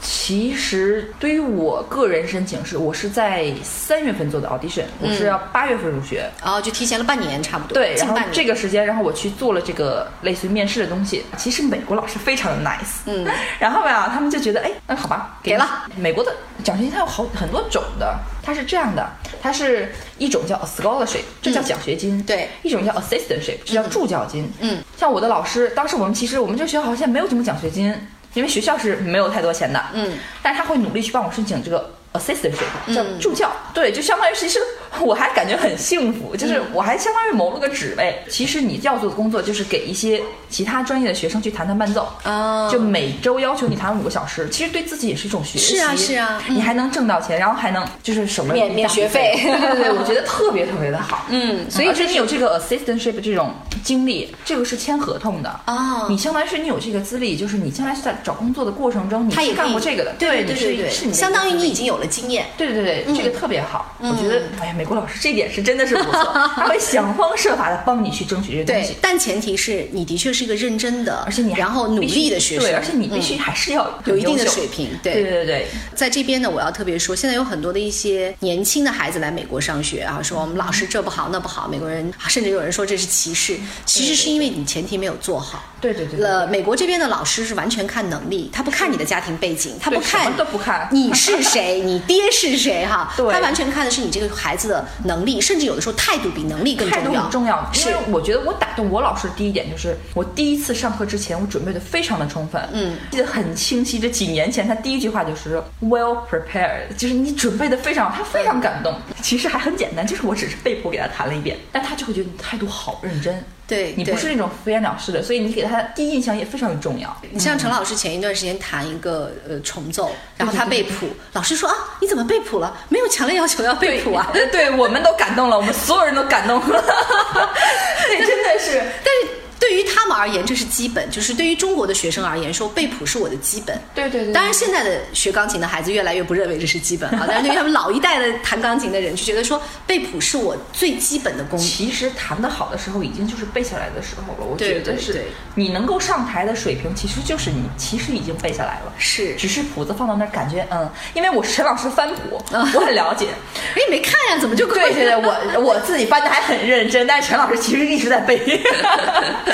[0.00, 7.74] 其实对于我个人申请是，我是在三月份做的 audition，我是要八月份入学，哦，就提前了半年差不多。
[7.74, 11.24] 对，然后这个时间，然后我去做了这个类似于面试的东西。
[11.36, 13.26] 其实美国老师非常的 nice，嗯，
[13.60, 15.84] 然后呀，他们就觉得，哎，那好吧，给了。
[15.96, 16.34] 美国的
[16.64, 19.06] 奖学金它有好很多种的，它是这样的，
[19.42, 27.94] 它是一种叫 scholarship，这叫奖学金，对，一种叫 assistantship，这叫助教金，嗯，像我的老师，当时我们其实我们这学校好像没有什么奖学金。
[28.34, 34.60] 因为学校是没有太多钱的，嗯，但是他会努力去帮我申请这个 assistantship，叫助教，对，就相当于其实
[35.00, 38.22] 我还感觉很幸福，就是我还相当于谋了个职位。
[38.28, 75.30] 其实你要做的工作就是给一些其他专业的学生去弹弹伴奏，哦，就每周要求你弹五个小时，其实对自己也是一种学习，是啊是啊，你还能挣到钱，然后还能就是什么免免学费，对对对，我觉得特别特别的好，嗯，所以而且你有这个 assistantship 这种经历，这个是签合同的哦，你相当于是你有这个资历，就是你将来是在找工作的过程中，你是干过这个的，对对对对，是相当于你已经有了经验，对对对对，这个特别好，我觉得哎呀，美国老师这点是真的是不错， 他会想方设法的帮你去争取这些东西，但前提是你的确是一个认真的，而且你然后努力的学生，对，而且你必须还是要有一定的水平，对对。
[75.30, 90.88] 对对，在这边呢，我要特别说，现在有很多的一些年轻的孩子来美国上学啊，说我们老师这不好那不好，美国人甚至有人说这是歧视，其实是因为你前提没有做好，对对对，呃，美国这边的老师是完全看能力，他不看你的家庭背景，他不看都不看。
[90.90, 108.94] 你是谁，你爹是谁哈，对，他完全看的是你这个孩子的能力，甚至有的时候态度比能力更重要，态度很重要，是我觉得我打动我老师的第一点就是我第一次上课之前我准备的非常的充分，嗯，记得很清晰，这几年前他第一句话就是 well prepared，就是你准备的非常，他非常感动。
[109.20, 113.44] 其实还很简单，就是我只是被迫给他弹了一遍，但他就会觉得你态度好认真。
[113.66, 117.16] 对你不是那种敷衍了事的，所以你给他第一印象也非常的重要。
[117.30, 122.76] 你像陈老师前一段时间弹一个呃重奏，然后他背谱，老师说啊，你怎么背谱了？
[122.88, 124.28] 没有强烈要求要背谱啊？
[124.32, 126.84] 对，我们都感动了，我们所有人都感动了。
[128.08, 129.39] 对，真的是，但是。
[129.60, 133.78] 对于他们而言，这是基本，就是对于中国的学生而言，说背谱是我的基本。
[133.94, 134.32] 对对对。
[134.32, 141.58] 当然，现在的学钢琴的孩子越来越不认为这是基本了，但是对于他们老一代的弹钢琴的人，就觉得说背谱是我最基本的功。
[141.58, 144.50] 其实弹得好的时候，已经就是背下来的时候了。
[144.50, 148.92] 我觉得是，对你能够上台的水平，其实就是你其实已经背下来了。
[148.96, 153.28] 是，只是谱子放到那儿，感觉嗯，因为我是陈老师翻谱， 我很了解。
[153.74, 158.40] 哎，没看呀，怎么就对对对，我 我自己翻的还很认真，但是陈老师其实一直在背。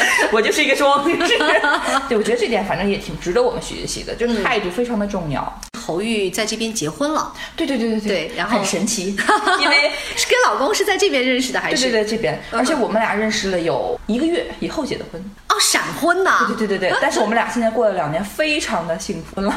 [0.33, 1.05] 我就是一个装。
[2.09, 5.61] 对，我觉得这点反正也挺值得我们学习的，就是态度非常的重要。
[5.87, 9.17] 侯玉在这边结婚了，对对对对对，然后很神奇，
[9.61, 11.83] 因为是跟老公是在这边认识的，还是？
[11.83, 15.21] 对对对这边，而且我们俩认识了有一个月以后结的婚。
[15.49, 19.55] 哦，闪婚呐，对对对对对，但是我们俩现在过了两年，非常的幸福了，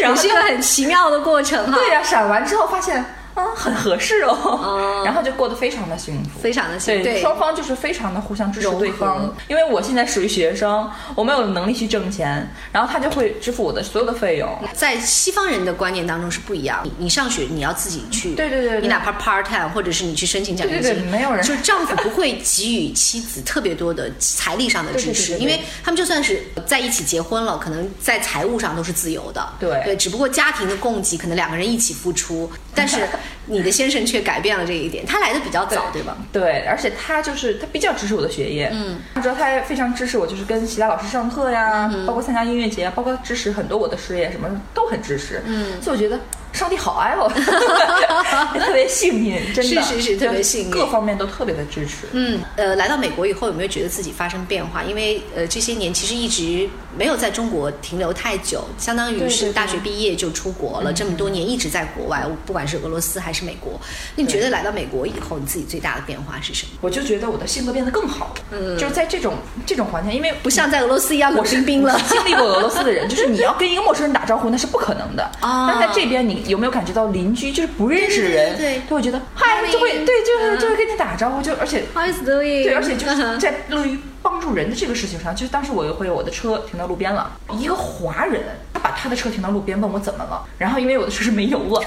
[0.00, 1.76] 然后是一个很奇妙的过程哈。
[1.76, 3.04] 对呀，闪完之后发现。
[3.34, 7.04] 嗯，很合适哦，然后就过得非常的幸福，非常的幸福。
[7.04, 9.34] 对，双方就是非常的互相支持对方。
[9.48, 14.48] 因为我现在属于学生，我没有能力去挣钱，然后他就会支付我的所有的费用。
[14.74, 29.80] 在西方人的观念当中是不一样，你你上学你要自己去，对对对，你哪怕 part time 或者是你去申请奖学金，没有人，就是丈夫不会给予妻子特别多的财力上的支持，因为他们就算是在一起结婚了，可能在财务上都是自由的，对。
[29.84, 33.08] 对，只不过家庭的供给可能两个人一起付出，但是
[33.48, 33.98] 你的先生。
[34.08, 36.16] 却改变了这一点，他来的比较早，对吧？
[36.32, 46.18] 对，而且他就是他比较支持我的学业，嗯，知道他也非常支持我，就是跟其他老师上课呀，包括参加音乐节，包括支持很多我的事业，什么都很支持，嗯，所以我觉得。
[46.50, 47.28] 上帝好爱我，
[48.58, 52.06] 特别幸运，真的是是是特别幸运，各方面都特别的支持。
[52.12, 54.82] 嗯，呃，来到美国以后有没有觉得自己发生变化？
[54.82, 63.78] 因为呃这些年其实一直没有在中国停留太久，相当于是大学毕业就出国了，这么多年一直在国外，不管是俄罗斯还是美国。
[64.16, 66.72] 那你觉得来到美国以后，你自己最大的变化是什么？
[66.80, 68.42] 我就觉得我的性格变得更好了。
[68.52, 72.00] 嗯，就是在这种这种环境，因为不像在俄罗斯一样冷冰冰了。
[72.08, 75.22] 经历过俄罗斯的人， 就是你要跟一个陌生人打招呼，那是不可能的。
[75.40, 76.38] 啊，但在这边你。
[76.48, 81.84] 有没有感觉到邻居就是不认识的人，对，都会觉得嗨，就会对，就是就会跟你打招呼，就而且
[82.24, 91.82] 对，而且就是在乐于帮助人的这个事情上，就是当时我有回我的车停到路边了，一个华人他把他的车停到路边，问我怎么了，然后因为我的车是没油了，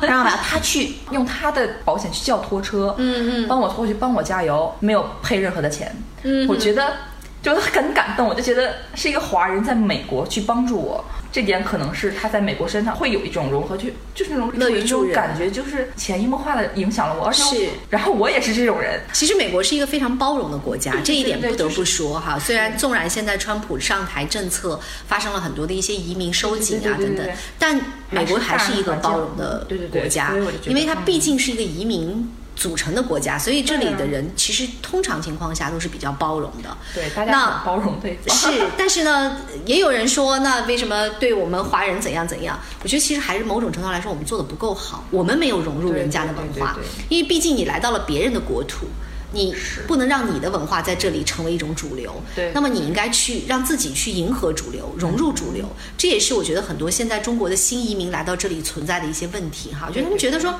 [0.02, 6.92] 然后呢他去用他的保险去叫拖车，嗯嗯，帮我拖去帮我加油，没有赔任何的钱，嗯，我觉得
[7.42, 11.04] 就很感动，我就觉得是一个华人在美国去帮助我。
[11.32, 17.26] 这点可能是他在美国身上会有一种融合，就就是那种乐于助人感觉，就是潜移默化的影响了我。
[17.26, 19.00] 而且是，然后我也是这种人。
[19.14, 22.38] 其实美国是一个非常包容的国家，这一点不得不说哈。
[22.38, 24.78] 虽然纵然现在川普上台政策
[25.08, 27.26] 发生了很多的一些移民收紧啊等等，
[27.58, 30.34] 但美国还是一个包容的国家，
[30.66, 32.30] 因为它毕竟是一个移民。
[32.54, 36.76] 组成的国家，所以这里的人其实通常情况下都是比较包容的。
[36.94, 38.36] 对，大家包容对方。
[38.36, 42.58] 是，但是呢，也有人说，那为什么对我们华人怎样怎样？
[42.82, 46.76] 我觉得其实还是某种程度来说，我们做的不够好，我们没有融入人家的文化。
[47.08, 48.86] 因为毕竟你来到了别人的国土，
[49.32, 49.54] 你
[49.86, 52.22] 不能让你的文化在这里成为一种主流。
[52.34, 52.50] 对。
[52.54, 55.64] 那么你应该去让自己去迎合主流，融入主流。
[55.98, 60.54] 这也是我觉得很多现在中国的新移民来到这里存在的一些问题哈，就他们觉得说。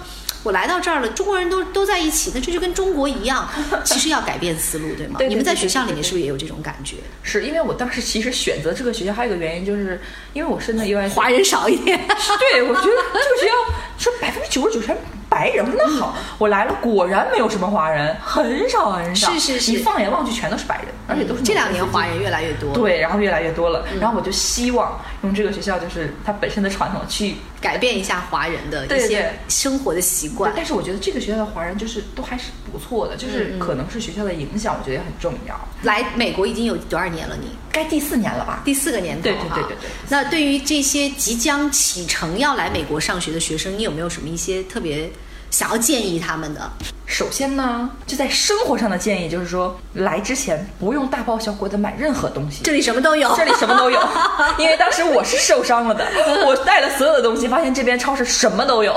[0.44, 3.48] 我来到这儿了，中国人都都在一起，那这就跟中国一样。
[3.87, 5.14] 其实要改变思路，对吗？
[5.16, 5.28] 对。
[5.28, 6.96] 你们在学校里面是不是也有这种感觉？
[7.22, 10.00] 是因为我当时其实选择这个学校还有一个原因，就是
[10.32, 11.96] 因为我身在 U S，华人少一点。
[12.40, 13.52] 对，我觉得这个学校
[13.96, 14.98] 说百分之九十九全。
[15.32, 19.32] 白人，那好，我来了，果然没有什么华人，很少很少。
[19.32, 22.74] 是是是，你放眼望去全都是白人，而且都是这两年华人越来越多。
[22.74, 30.52] 对，然后越来越多了，然后我就希望用这个学校，就是它本身的传统去改变一下华人的一些生活的习惯。
[30.54, 35.58] 但是我觉得这个学校的华人就是都还是不错的，就是可能是学校的影响，我觉得也很重要。
[35.82, 37.34] 来美国已经有多少年了？
[37.40, 38.60] 你该第四年了吧？
[38.66, 39.88] 第四个年头对对对对对。
[40.10, 45.10] 那对于这些即将启程要来美国上学的学生，你有没有什么一些特别？
[45.52, 46.60] 想要建议他们的，
[47.04, 54.00] 首先呢，就在生活上的建议就是说，来之前不用大包小裹的买任何东西，这里什么都有，这里什么都有，
[54.58, 56.06] 因为当时我是受伤了的，
[56.46, 58.92] 我带了所有的东西，发现这边超市什么都有。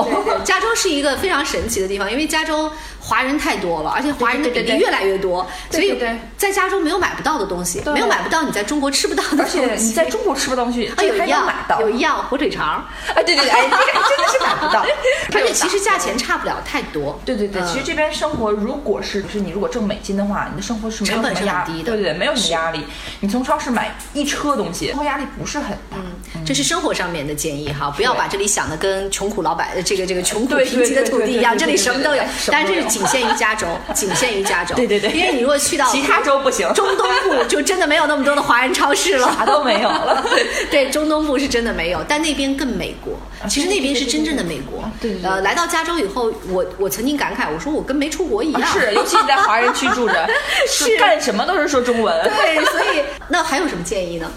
[0.45, 2.71] 加州是一个非常神奇的地方，因为加州。
[3.07, 5.95] 华人太多了，而且华人的比例越来越多，所以
[6.35, 9.59] 在加州没有买不到的东西，没有买不到你在中国吃不到的东西。
[9.59, 12.65] 而且你在中国吃不到东西，有一样买到，有一样火腿肠。
[12.65, 14.83] 啊，对对对，哎， 真的是买不到，
[15.33, 17.19] 而且其实价钱差不了太多。
[17.23, 21.91] 对对对，其实这边生活，如果是就是你如果挣美金的话，你的生活是没有什么压力的。
[21.91, 22.83] 对对对，没有什么压力。
[23.19, 25.97] 你从超市买一车东西，生活压力不是很大。
[26.33, 33.67] 嗯，这是生活上面的建议哈，不要把这里想的跟穷苦老板这个这个穷苦贫瘠的土地一样，这里什么都有，但是这是仅限于加州。
[33.93, 40.25] 仅限于加州，对对对，因为你如果去到其他州不行，中东部就真的没有那么多的华人超市了， 啥都没有了。
[40.71, 43.13] 对，中东部是真的没有，但那边更美国。
[43.49, 44.83] 其实那边是真正的美国。
[45.01, 48.65] 对，呃，来到加州以后，我我曾经感慨，我说我跟没出国一样。
[48.65, 50.29] 是，尤其你在华人区住着，
[50.67, 52.23] 是干什么都是说中文。
[52.23, 54.31] 对，所以那还有什么建议呢？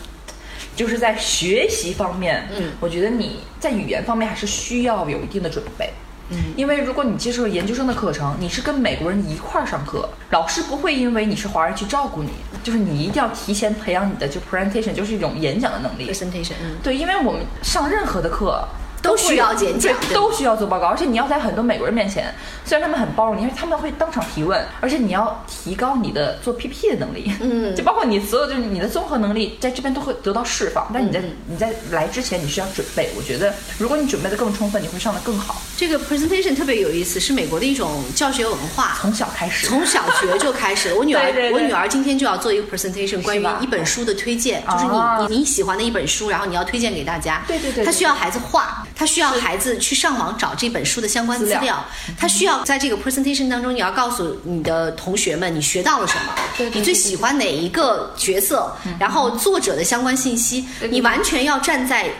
[0.76, 5.92] 就是在学习方面，嗯，我觉得你在语言方面还是需要有一定的准备。
[6.30, 12.30] 嗯，因为如果你接受了研究生的课程，你是跟美国人一块儿上课，老师不会因为你是华人去照顾你，
[12.62, 16.10] 就是你一定要提前培养你的就 presentation，就是一种演讲的能力。
[16.10, 18.62] presentation，嗯，对，因为我们上任何的课。
[19.02, 22.34] 都需要演讲，都需要做报告，而且你要在很多美国人面前，
[22.64, 30.90] 虽然他们很包容你，他们会当场提问，而且你要提高你的做 PPT 的能力，嗯，就包括你所有就是你的综合能力，在这边都会得到释放。
[30.92, 33.10] 但你在你在来之前，你需要准备。
[33.16, 35.60] 我觉得如果你准备的更充分，你会上的更好。
[35.76, 40.92] 这个 presentation 特别有意思，是美国的一种教学文化，从小开始，从小学就开始。
[40.94, 44.90] 我女儿， 我女儿今天就要做一个 presentation，关于一本书的推荐，就是你
[45.28, 47.44] 你你喜欢的一本书，然后你要推荐给大家。
[47.46, 49.78] 对对对，她需要孩子画，她需要孩子。
[49.78, 51.84] 去上网找这本书的相关资料，
[52.18, 62.10] 他需要在这个 presentation 当中，你要告诉你的同学们你学到了什么，你最喜欢哪一个角色，然后作者的相关信息，你完全要站在。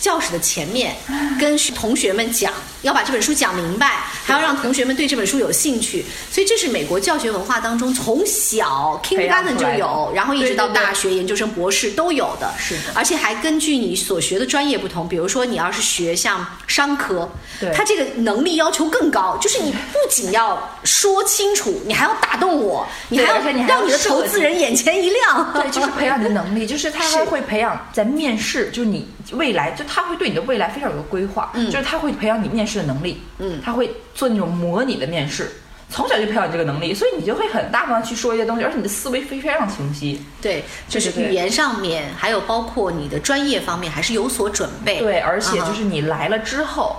[0.00, 0.94] 教室的前面，
[1.38, 2.52] 跟同学们讲，
[2.82, 6.04] 要把这本书讲明白，还要让同学们对这本书有兴趣。
[6.30, 12.52] 所以这是美国教学文化当中从小 kindergarten 就有，然后一直到大学、研究生、博士都有的。
[12.58, 12.82] 是的。
[12.94, 17.28] 而且还根据你所学的专业不同，比如说你要是学像商科，
[17.60, 25.52] 对，他这个能力要求更高，就是你不仅要说清楚，你还要打动我，你还要让你的投资人眼前一亮。
[25.54, 29.72] 对，就是培养你的能力，就是他还会培养在面试，就是你未来。
[29.72, 35.50] 就他会对你的未来非常有个规划，嗯，就是他会培养你面试的能力，嗯，他会做那种模拟的面试，
[35.90, 40.22] 从小就培养你这个能力，所以你就会很大方去说一些东西，而且你的思维非非常清晰。
[40.40, 45.00] 对，就是语言上面，还有包括你的专业方面，还是有所准备。
[45.00, 46.96] 对，而且就是你来了之后，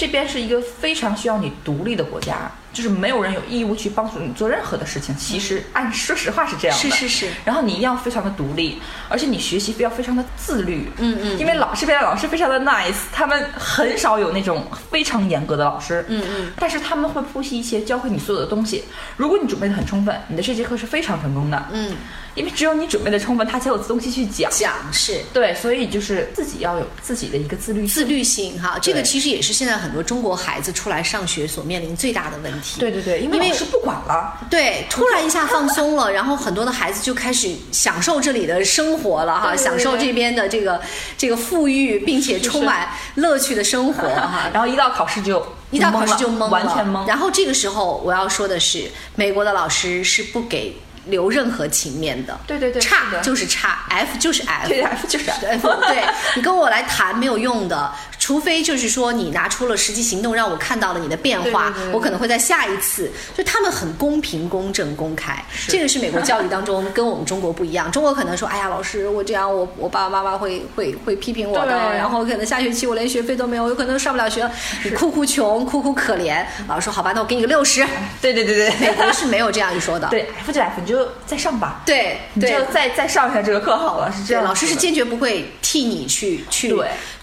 [0.00, 2.50] 这边是一个非常需要你独立的国家。
[2.72, 5.12] 就是没有人有义务去帮助你做任何的事情。
[5.16, 6.82] 其实按说实话是这样的。
[6.82, 7.28] 是是是。
[7.44, 10.88] 然后你一定要非常的独立，而且你学习要非常的自律。
[10.98, 11.38] 嗯嗯。
[11.38, 16.04] 因为老师边的老师非常的 nice，他们很少有那种非常严格的老师。
[16.08, 16.52] 嗯嗯。
[16.60, 18.84] 但是他们会剖析一些，教会你所有的东西。
[19.16, 21.66] 如果你准备的很充分，你的这节课是非常成功的。
[21.72, 21.96] 嗯。
[22.34, 24.50] 因为只有你准备的充分，他才有东西去讲。
[24.50, 25.20] 讲是。
[25.32, 28.78] 对，所以就是自己要有自己的一个自律自律性哈。
[28.80, 32.80] 这个其实也是现在很多中国孩子出来上学所面临最大的问题。
[32.80, 33.50] 对对对，因为。
[33.50, 40.80] 老师不管了，对，突然一下放松了，然后很多的孩子就开始享受这里的生活了哈，享受这边的这个
[41.18, 47.06] 这个富裕并且充满乐趣的生活哈， 然后一到考试就一到考试就懵了，完全懵。
[47.08, 50.76] 然后这个时候我要说的是，美国的老师是不给
[51.06, 56.04] 留任何情面的，对对对，差就是差，F 就是 F，F 就是 F，对
[56.36, 57.92] 你跟我来谈没有用的。
[58.30, 63.10] 除非就是说你拿出了实际行动，让我看到了你的变化，我可能会在下一次。
[63.36, 67.90] 就他们很公平、公正、公开，这个是美国教育当中跟我们中国不一样。
[67.90, 74.48] 中国可能说，哎呀，老师，我这样，我我爸爸妈妈会会会批评我的，然后可能下学期我连学费都没有，有可能上不了学，
[74.84, 76.46] 你哭哭穷，哭哭可怜。
[76.68, 77.84] 老师说，好吧，那我给你个六十。
[78.22, 80.06] 对对对对，美国是没有这样一说的。
[80.06, 81.82] 对，F 就 F，你就再上吧。
[81.84, 84.44] 对，你就再再上一下这个课好了，是这样。
[84.44, 86.72] 老师是坚决不会替你去去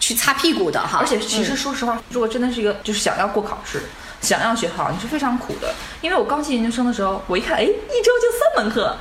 [0.02, 0.97] 去擦屁股的哈。
[1.00, 1.68] 而且其实说。
[1.68, 3.84] 说实话，如果真的是一个就是想要过考试，
[4.22, 5.76] 想要学好，你是非常苦的。
[6.00, 8.96] 因为我刚进研究生的时候，我一看，哎，一周就三门课，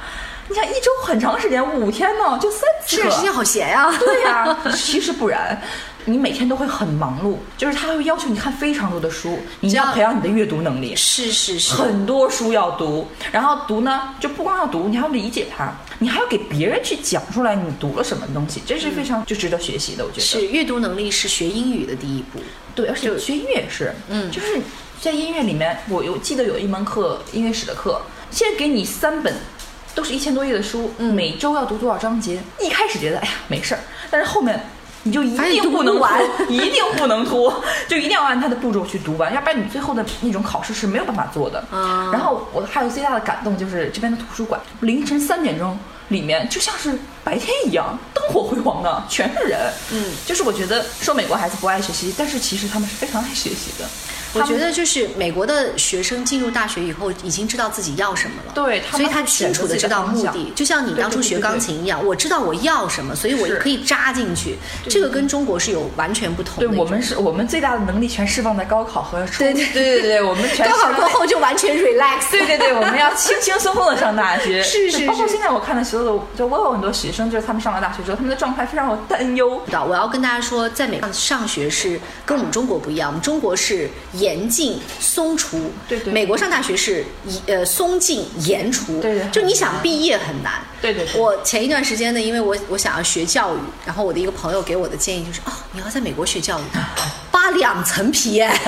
[0.49, 3.93] 你想一周很长时间，五天呢，就三次课，时间好闲呀。
[3.99, 5.61] 对呀，其实不然，
[6.05, 10.95] 你每天都会很忙碌，就是他会要求你看非常多的书，你要培养你的阅读能力。
[10.95, 15.73] 是是是，很多书要读，然后读呢，就不光要读，你还要理解它。
[15.99, 20.05] 你还要给别人去讲出来你读了什么东西，这是非常就值得学习的。
[20.05, 22.39] 我觉得是阅读能力是学英语的第一步，
[22.75, 24.61] 对，而且学音乐也是，嗯，就是
[25.01, 29.35] 在音乐里面，我有记得有一门课音乐史的课，现在给你三本，
[29.97, 32.41] 都是一千多页的书，每周要读多少章节？
[32.61, 34.61] 一开始觉得哎呀没事儿，但是后面。
[35.03, 41.65] 你就 一定不能完，一定不能拖，就一定要按他的步骤去读完，要不然你最后的那种考试是没有办法做的。
[41.71, 42.11] 嗯。
[42.11, 45.79] 然后我还有最大的感动就是这边的图书馆，凌晨三点钟
[46.09, 49.73] 里面就像是白天一样，灯火辉煌的，全是人。
[49.93, 50.07] 嗯。
[50.27, 53.89] 就是我觉得说美国孩子不爱学习，但是其实他们是非常爱学习的。
[54.37, 58.53] 我觉得就是美国的学生进入大学以后，已经知道自己要什么了。
[58.55, 60.53] 对，所以他清楚的知道目的。
[60.55, 64.57] 就像你当初学钢琴一样，我知道我要什么，所以我可以扎进去。
[64.89, 66.69] 这个跟中国是有完全不同的。
[66.69, 72.31] 对我们是我们最大的能力全释放在高考和初对对对对，我们全高考过后就完全 relax。
[72.31, 74.63] 对对对，我们要轻轻松松的上大学。
[74.63, 75.07] 是是。
[75.07, 79.63] 包括现在我看到所有的，就我有很多学生，就是他们上了大学之后，他们的状态非常有担忧。
[79.89, 84.81] 我要跟大家说，在美国上学是跟我们中国不一样，我们中国是严禁。
[84.99, 87.05] 松除，对对，美国上大学是
[87.47, 91.07] 呃松进严除，对对，就你想毕业很难，对对。
[91.15, 96.63] 我前一段时间呢，因为我我想要学教育，然后我的一个朋友给我的建议就是，哦，你要在美国学教育，
[97.31, 98.61] 扒两层皮哎。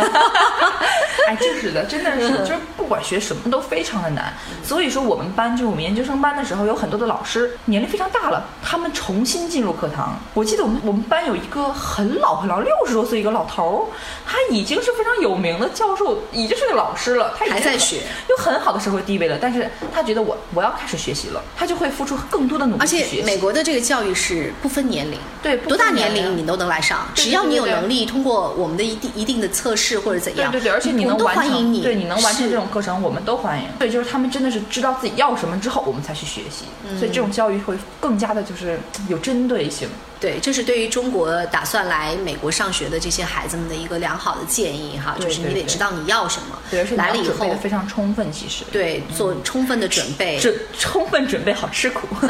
[1.28, 4.32] 哎，就是的，真的是，就是不管学什么都非常的难。
[4.64, 10.18] 所以说，我们班就是我们研究生班的时候，有很多的老师年龄非常大了，他们重新进入课堂。
[10.32, 13.92] 我记得我们我们班有一个很老很老，六十多岁一个老头儿，
[14.26, 19.38] 他已经是非常有名的教授，已经是个老师了，他还在学，有很好的社会地位了。
[19.40, 22.80] 但是他觉得我我要开始学习了，他就会付出更多的努力。
[22.80, 33.68] 而且美国的这个教育是不分年龄，对，多大年龄你都能来上，只要你有能力通过我们的一定一定的测试或者怎样，对对对，而且你能完成，对，你能完成这种课程，我们都欢迎。
[33.78, 36.64] 对，就是他们真的是知道自己要什么之后，我们才去学习，
[36.98, 38.78] 所以这种教育会更加的就是
[39.08, 39.88] 有针对性。
[40.20, 46.58] 对，这是对于中国打算来美国上学的这些孩子们的一个良好的建议哈，就是你得知道你要什么，
[46.96, 52.08] 来了以后非常充分，其实对，做充分的准备，准充分准备好吃苦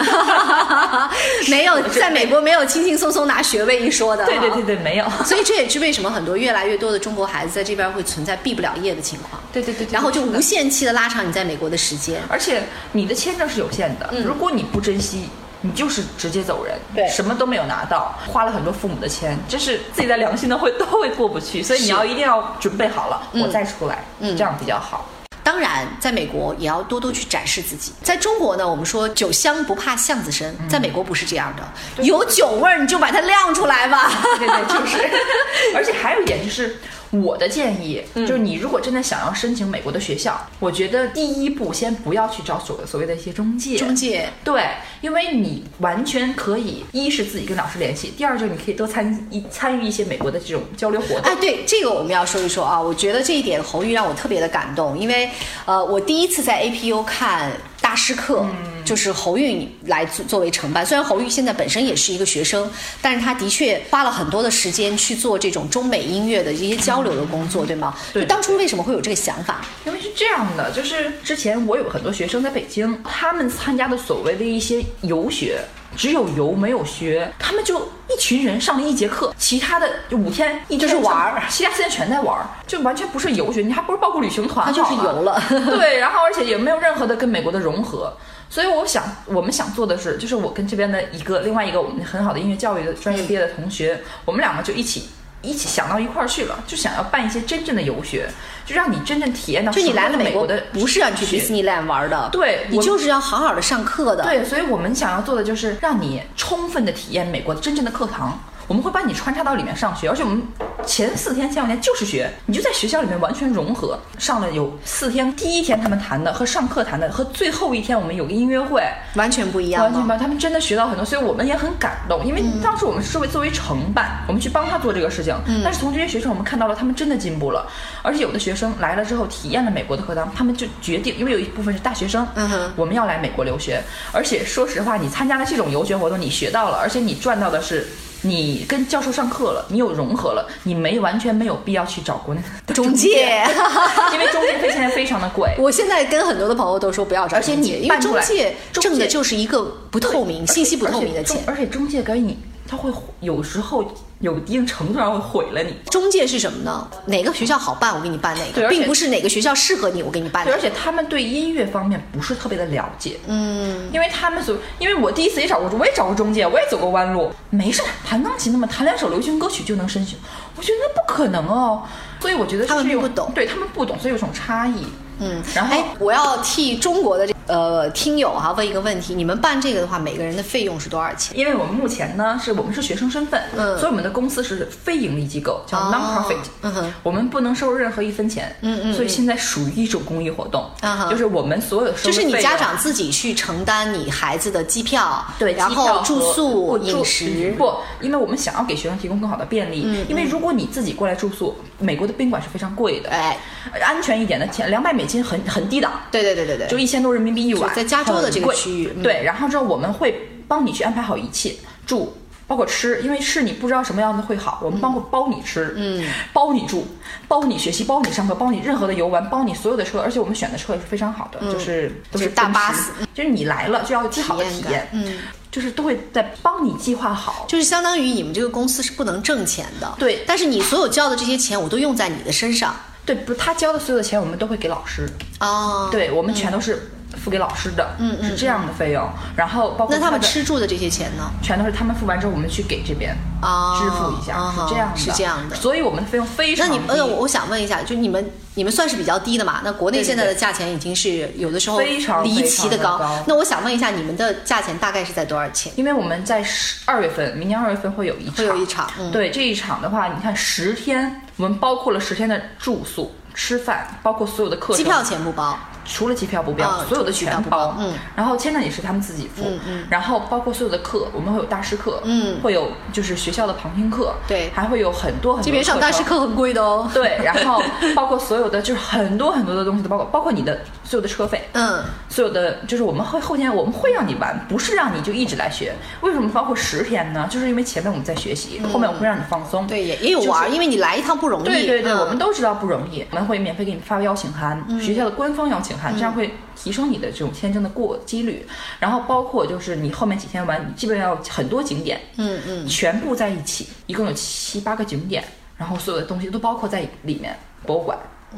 [1.49, 12.63] 没有在美国没有轻轻松松拿学位一说的，对对对对，没有，所以这也是为什么很多越来越多的中国孩子在这边会存在毕不了业的情况，对对对，然后就无限期的拉长你在美国的时间，而且
[12.93, 15.31] 你的签证是有限的，如果你不珍惜。
[15.61, 25.09] 你就是直接走人，对，什么都没有拿到，花了很多父母的钱，这是自己的良心的会都会过不去，所以你要一定要准备好了，我再出来，嗯，这样比较好。
[25.43, 27.93] 当然，在美国也要多多去展示自己。
[28.03, 34.11] 在中国呢，我们说酒香不怕巷子深，在美国不是这样的，有酒味儿你就把它亮出来吧。
[34.39, 34.99] 对对，就是。
[35.75, 36.79] 而且还有一点就是。
[37.11, 43.77] 我的建议就是，你如果真的想要申请美国的学校，我觉得第一步先不要去找所所谓的一些中介。
[43.77, 44.63] 中介对，
[45.01, 51.23] 因为你完全可以，一是自己跟老师联系，第二就是你可以多参一参与一些美国的这种交流活动。
[51.23, 55.31] 哎，对，这个我们要说一说啊，我觉得这一点侯玉让我特别的感动，因为
[55.65, 57.53] 呃，我第一次在 APU 看。
[57.89, 58.47] 大师课
[58.85, 62.71] 就是侯运来作作为承办，虽然侯运现在本身也是一个学生，
[63.01, 67.97] 但是他的确花了很多的时间去做这种中美音乐的一些交流的工作，对吗？
[68.13, 68.27] 对。
[68.27, 69.65] 当初为什么会有这个想法？
[69.87, 75.59] 因为是这样的，就是之前我有很多学生在北京，他们参加的所谓的一些游学。
[75.97, 85.43] 只有游没有学，他们就一群人上了一节课，其他的五天一就是玩儿，其他时间全在玩儿，就完全不是游学，你还不是报个旅行团，他就是游了。
[85.49, 88.17] 对，然后而且也没有任何的跟美国的融合，
[88.49, 95.09] 所以我想我们想做的是，就是我跟这边的一个另外一个我们很好的音乐教育的专业毕业的同学，我们两个就一起。
[95.43, 98.29] 一起想到一块儿去了，就想要办一些真正的游学，
[98.67, 99.71] 就让你真正体验到。
[99.71, 104.25] 就你来了美国的，不是让你去迪士尼 land 玩的，对你就是要好好的上课的。
[104.25, 108.39] 对，所以我们想要做的就是让你充分的体验美国真正的课堂。
[108.69, 110.43] 我们会把你穿插到里面上学，而且我们
[110.87, 113.99] 前四天、前五天就是学，你就在学校里面完全融合。
[114.19, 118.83] 上了有四天，第一天他们谈的和上课谈的和最后一天我们有个音乐会
[119.15, 120.19] 完全不一样，完全不一样。
[120.19, 122.23] 他们真的学到很多，所以我们也很感动。
[122.27, 125.35] 因为当时我们是作为作为承办，我们去帮他做这个事情。
[125.65, 127.67] 但是从这些学生我们看到了，他们真的进步了。
[128.03, 133.83] 而且有的学生来了之后体验了美国的课堂，他们就决定，因为有一部分是大学生，嗯哼，我们要来美国留学。
[134.13, 137.89] 而且说实话，你参加了这种游学活动，你学到了，而且你赚到的是。
[138.23, 142.41] 你跟教授上课了，你有融合了，你没完全没有必要去找国内
[142.75, 143.45] 中介，
[144.13, 145.55] 因为中介费现在非常的贵。
[145.59, 152.37] 我现在跟很多的朋友都说不要找，而且你因为中介挣的就是一个不透明、信息不透明的钱，而且中介给你。
[152.69, 153.83] 他会有时候
[154.21, 155.75] 有一定程度上会毁了你。
[155.91, 156.87] 中介是什么呢？
[157.07, 160.45] 哪个学校好办，我给你办哪个，并不是哪个学校适合你，我给你办。
[160.45, 163.19] 对，而且他们对音乐方面不是特别的了解。
[163.27, 167.33] 嗯，因为他们所，因为我第一次也找过，我也找过中介，我也走过弯路。
[167.49, 170.19] 没事，弹钢琴的嘛，弹两首流行歌曲就能申请。
[170.55, 171.83] 我觉得那不可能哦。
[172.21, 174.85] 所以我觉得他们不懂，对他们不懂，所以有种差异。
[175.21, 181.37] 嗯，然后我要替中国的这呃听友哈问一个问题：你们办这个的话，每个人的费用是多少钱？
[181.37, 203.39] 因为我们目前呢是我们是学生身份，嗯，所以我们的公司是非盈利机构，叫 non-profit，嗯哼，我们不能收入任何一分钱，嗯嗯，所以现在属于一种公益活动，啊就是我们所有的就是你家长自己去承担你孩子的机票，对，然后住宿、饮食，不，因为我们想要给学生提供更好的便利，嗯，因为如果你自己过来住宿，美国的宾馆是非常贵的，哎，
[203.83, 205.91] 安全一点的钱两百美金很很低的。
[206.13, 208.89] 对对对对对，就一千多人民币一晚，在加州的这个区域。
[209.03, 211.57] 对，然后之后我们会帮你去安排好一切，
[211.87, 216.87] 住，包括吃，因为是你不知道什么样的会好，我们包括包你吃，嗯，包你住，
[217.27, 225.19] 包你学习，包你上课，包你任何的游玩，包你所有的车，而且我们选的车也是非常好的，就是都是大巴士，就是你来了就要最好的体验，嗯，
[225.51, 232.75] 就是都会在帮你计划好，就是相当于你们这个公司是不能挣钱的，对，但是你所有交的这些钱我都用在你的身上。
[233.09, 235.09] 对，不是他交的所有的钱，我们都会给老师。
[235.41, 239.09] 哦，对，我们全都是付给老师的，嗯是这样的费用。
[239.37, 241.31] 然后包括那他们吃住的这些钱呢？
[241.43, 246.67] 全都是他们付完之后，我们去给这边啊支付一下，啊是这样的，是这样的所以我们的费用非常。
[246.69, 249.61] 那你呃，我想问一下，就你们你们算是比较低的嘛？
[249.65, 255.73] 那国内现在的价钱已经是有的时候非常离奇的高那我想问一下，你们的价钱大概是在多少钱？
[255.77, 265.59] 因为我们在十二月份，明年二月份会有一场，会有一场嗯对这一场的话，你看十天，我们包括了十天的住宿、吃饭，包括所有的课程，机票钱不包，
[265.89, 276.03] 除了机票不标，啊所有的全包嗯然后签证也是他们自己付，嗯嗯然后包括所有的课，我们会有大师课，嗯会有就是学校的旁听课，对还会有很多很多这边上大师。
[276.09, 276.89] 课很贵的哦。
[276.95, 277.63] 对，然后
[277.95, 285.75] 包括所有的就是很多很多的东西都包括，包括你的所有的车费，嗯，所有的就是我们会后天我们会让你玩，不是让你就一直来学。
[286.01, 287.27] 为什么包括十天呢？
[287.31, 289.67] 就是因为前面我们在学习，后面我会让你放松。
[289.67, 291.45] 对，也也有玩儿，就是因为你来一趟不容易。
[291.45, 298.47] 对对对，嗯我们都知道不容易，我们会免费给你发邀请函，学校的官方邀请函，这样会提升你的这种签证的过几率。
[298.81, 305.25] 然后包括就是你后面几天玩，你基本上有很多景点，嗯嗯，全部在一起，一共有七八个景点，
[305.57, 307.97] 然后所有的东西都包括在里面，博物馆、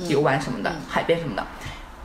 [0.08, 1.46] 游玩什么的，海边什么的，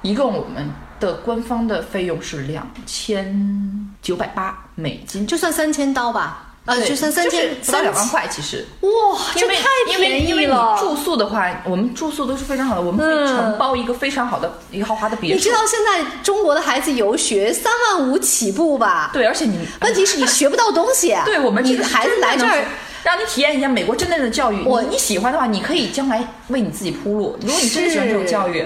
[0.01, 0.69] 一共我们
[0.99, 8.65] 的官方的费用是两千九百八美金，就算三千刀吧，呃，对就算三千就是不到两万，块，其实。
[8.81, 8.89] 哇，
[9.33, 10.45] 这因为太因为便因为。
[10.79, 15.35] 住宿的话，我们住宿都是非常好的，我们可以嗯承包一个非常好的一个豪华的别墅。
[15.35, 19.09] 你知道现在中国的孩子游学三万五起步吧？
[19.13, 21.15] 对，而且你问题是你学不到东西。
[21.25, 22.65] 对我们这个孩子来这儿，
[23.03, 24.63] 让你体验一下美国真正的教育。
[24.65, 27.37] 我你你喜欢的话，你可以将来为你自己铺路。
[27.41, 28.65] 如果你真的喜欢这种教育，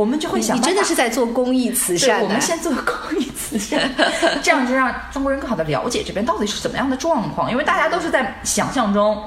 [0.00, 0.56] 我们就会想。
[0.56, 2.22] 你真的是在做公益慈，善。
[2.22, 3.78] 我们先做公益慈善，
[4.42, 9.22] 这样就让中国人更好的了解这边到底是怎么样的状况，因为大家都是在想象中，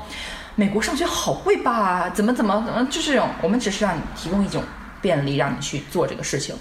[0.55, 2.09] 美国上学好贵吧？
[2.09, 4.63] 怎么怎么怎么，就是这种，我们只是让你提供一种
[4.99, 6.55] 便利，让你去做这个事情。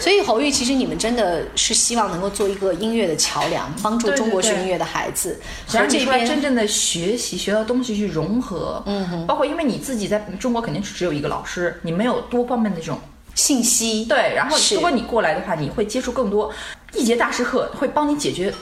[0.00, 12.98] 所以侯玉，其实你们真的是希望能够做一个音乐的桥梁，帮助中国学音乐的孩子和这边真正的学习，学到东西去融合，嗯哼，包括因为你自己在中国肯定是只有一个老师，你没有多方面的这种
[13.38, 14.04] 信息。
[14.04, 16.52] 对，然后如果你过来的话，你会接触更多，
[16.92, 18.52] 一节大师课会帮你解决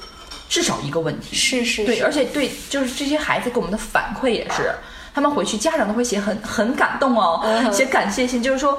[0.48, 4.74] 至少一个问题，对，是是对而且对，就是这些孩子给我们的反馈也是，
[5.14, 8.78] 他们回去家长都会写很很感动哦，嗯写感谢信，就是说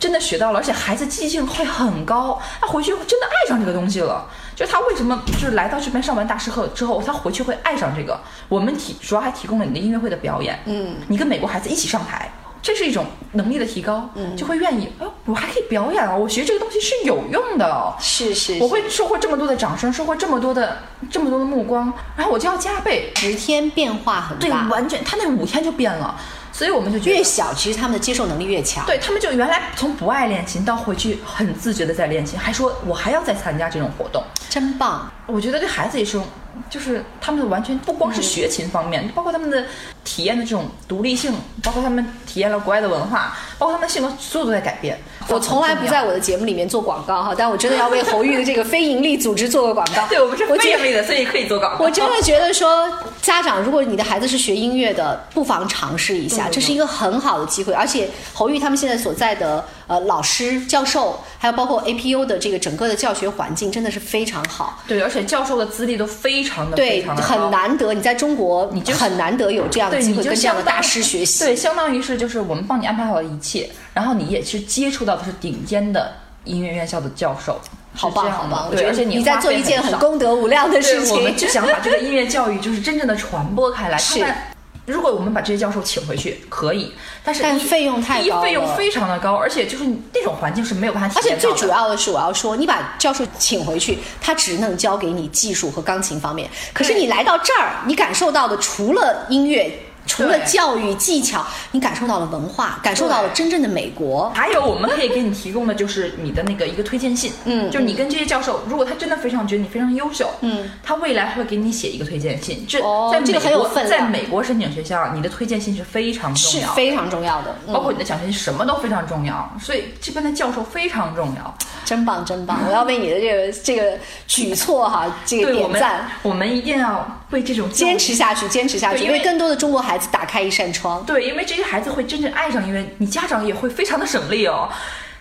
[0.00, 4.26] 真的学到了，而且孩子积极性会很高，他回去真的爱上这个东西了。
[4.56, 8.18] 就是他为什么就是来到这边上完大师课之后，他回去会爱上这个？
[8.48, 12.30] 我们提主要还提供了你的音乐会的表演，嗯，你跟美国孩子一起上台。
[12.64, 20.78] 这是一种能力的提高，嗯，就会愿意，哎，我还可以表演啊，我学这个东西是有用的哦，是是，我会收获这么多的掌声，收获这么多的
[21.10, 26.18] 这么多的目光，然后我就要加倍，十天变化很大对，完全他那五天就变了，
[26.52, 28.86] 所以我们就觉得越小其实他们的接受能力越强。
[28.86, 34.24] 对他们就原来从不爱练琴到回去很自觉的在练琴，还说我还要再参加这种活动。
[34.48, 35.10] 真棒。
[35.26, 36.20] 我觉得对孩子也是，
[36.68, 39.64] 就是他们的完全不光是学琴方面，包括他们的
[40.04, 44.98] 体验的这种独立性，包括他们体验了国外的文化，包括他们的性格，所有都在改变。
[45.28, 50.06] 我从来不在我的节目里面做广告哈，但我真的要为侯玉的这个非盈利组织做个广告。
[50.10, 51.82] 对我们是非盈利的，所以可以做广告。
[51.82, 52.86] 我真的觉得说，
[53.22, 57.72] 家长如果你的孩子是学音乐的，不妨尝试一下，嗯这是一个很好的机会。
[57.72, 64.82] 而且侯玉他们现在所在的呃老师、教授，还有包括 APU 的这个整个的教学环境，真的是非常好。
[64.86, 71.44] 对，而且教授的资历都非常的对，很难得，你在中国你就很难得有这样的，机会跟这样的大师学习。
[71.44, 76.12] 对，相当于是就是我们帮你安排好了一切，然后你也是接触到的是顶尖的
[76.44, 77.60] 音乐院校的教授，
[77.94, 78.66] 好棒，好棒！
[78.70, 81.16] 我对，觉而且得你在做一件很功德无量的事，情。
[81.16, 83.96] 我们就想把这个音乐教育就是真正的传播开来。
[83.98, 84.53] 是看看
[84.86, 86.92] 如果我们把这些教授请回去，可以，
[87.24, 91.36] 但是但费用太高一费用非常的高，而且就是那种环境是没有办法而且。
[91.38, 96.48] 最主要的是，我要说，你把教授请回去，他只能教给你技术和钢琴方面。
[96.72, 99.72] 可是你来到这儿，你感受到的除了音乐，
[100.06, 104.30] 除了教育技巧，你感受到了文化，感受到了真正的美国。
[104.34, 112.64] 还有我们可以给你提供的就是你的那个一个推荐信，嗯就是你跟这些教授，如果他真的非常觉得你非常优秀，嗯，他未来会给你写一个推荐信。
[112.68, 121.54] 这哦这个在美国，很有分量在美国申请学校，你的推荐信是非常重要的，是非常重要的，嗯包括你的奖学金什么都非常重要，所以这边的教授非常重要。
[121.84, 122.60] 真棒真棒！
[122.66, 131.04] 我要为你的这个这个举措哈，这个对我们点赞，，我们一定要为这种坚持下去，坚持下去，因为为更多的中国孩子打开一扇窗。
[131.04, 134.68] 对，因为这些孩子会真正爱上音乐，你家长也会非常的省力哦。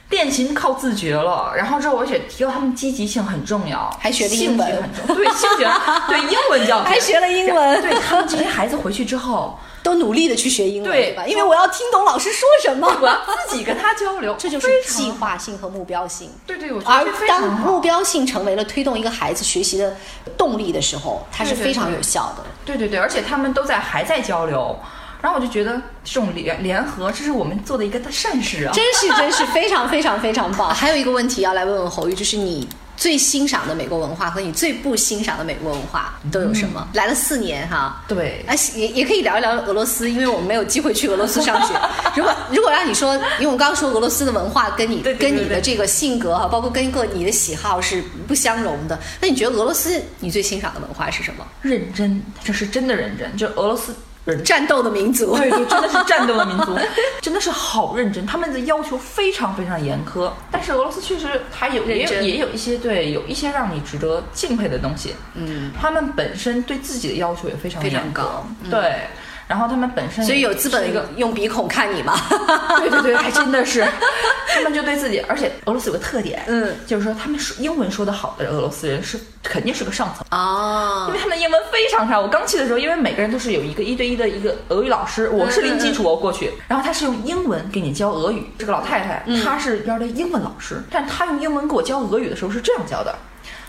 [0.09, 5.65] 练琴靠自觉了，然后之后而且提高他们积极性很重要，还学了英文很重要，对，兴趣
[6.07, 11.27] 对英文教学还学了英文对他们这些孩子回去之后，都努力的去学英文，对吧？
[11.27, 16.31] 因为我要听懂老师说什么，我要自己跟他交流， 这就是计划性和目标性。
[16.47, 19.95] 对对，我觉而得而当目标性成为了推动一个孩子学习的
[20.37, 22.43] 动力的时候，它是非常有效的。
[22.65, 24.79] 对对对，而且他们都在还在交流，
[25.21, 25.73] 然后我就觉得
[26.03, 28.71] 这种联联合，这是我们做的一个善事啊。
[28.73, 30.73] 真是真是非常非常非常棒。
[30.73, 36.87] 还有一个问题要来问问侯玉，就是你最欣赏的美国文化和你最不欣赏的美国文化都有什么？
[36.93, 41.73] 来了四年哈，对啊，也也可以聊一聊俄罗斯，因为我们没有机会去俄罗斯上学。
[42.15, 51.45] 如果如果让你说，因为我刚刚说俄罗斯的文化跟你跟你的这个性格哈，包括跟个你的喜好是不相容的，那你觉得俄罗斯你最欣赏的文化是什么？
[51.61, 54.43] 认真，这是真的认真，就俄罗斯人。
[54.43, 55.35] 战斗的民族。
[55.37, 56.77] 对对，真的是战斗的民族，
[57.21, 60.31] 真的是好认真，他们的要求非常非常严苛。
[60.51, 65.15] 但是俄罗斯确实还有也有也有一些对有一些让你值得敬佩的东西。
[65.35, 69.07] 嗯，他们本身对自己的要求也非常非常严格对。
[69.47, 72.15] 然后他们本身所以有资是一个本用鼻孔看你吗？
[72.79, 73.85] 对对对，还真的是，
[74.55, 80.25] 他们就对自己，而且俄罗斯有个特点，嗯，就是说他们说英文说的好的俄罗斯人是肯定是个上层。
[80.31, 93.13] 哦因为他们英文非常差，我刚去的时候，因为每个人都是有一个一对一的一个俄语老师，我是零基础我过去，然后他是用英文给你教俄语，这个老太太，她是边的英文老师，但她用英文给我教俄语的时候是这样教的。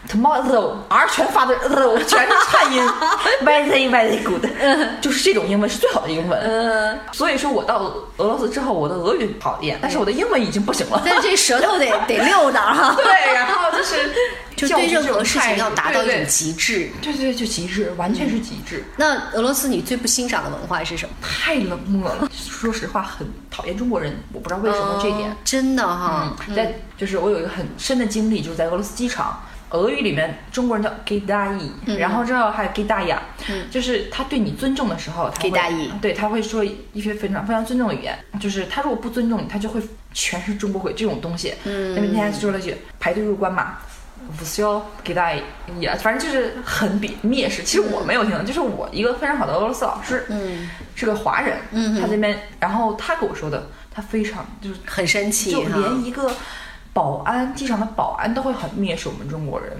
[0.08, 2.82] Tomorrow R 全发的呃全是颤音，
[3.44, 4.44] very very good，
[5.00, 6.38] 就是这种英文是最好的英文。
[6.40, 11.02] 嗯，所以说我到俄罗斯之后，我的俄语好一点，但是我的英文已经不行了。
[11.04, 12.94] 但是这舌头得 得溜达哈。
[12.96, 14.10] 对，然后就是
[14.54, 16.90] 就对任何事情要达到一种极致。
[17.02, 18.84] 对对对，就极致，完全是极致。
[18.96, 21.14] 那俄罗斯你最不欣赏的文化是什么？
[21.22, 22.28] 太冷漠了。
[22.32, 25.36] 说实话，很讨厌中国人，我不知道为什么这一点哦。
[25.44, 29.42] 真的哈，嗯，在就是我有一个很深的经历，就是在俄罗斯机场。
[29.74, 33.22] 俄语里面中国人叫 g i d a i 然后之后还有 g i d a y a
[33.70, 38.18] 就是他对你尊重的时候，他会 Gidai 对他会说一些非常非常尊重的语言。
[38.40, 41.54] 就是他如果不尊重你，他就会全是中国鬼这种东西。
[41.64, 43.78] 嗯，那天还说了句排队入关嘛。
[44.38, 45.38] 不需要给大家
[45.78, 47.62] 也，反正就是很鄙蔑视。
[47.62, 55.64] 其实我没有听，就是我一个非常好的俄罗斯老师，嗯，是个华人，嗯他这边，然后他跟我说的，他非常就是很生气就。
[55.64, 56.34] 连一个
[56.94, 59.70] 保安，机场的保安都会很蔑视我们中国人。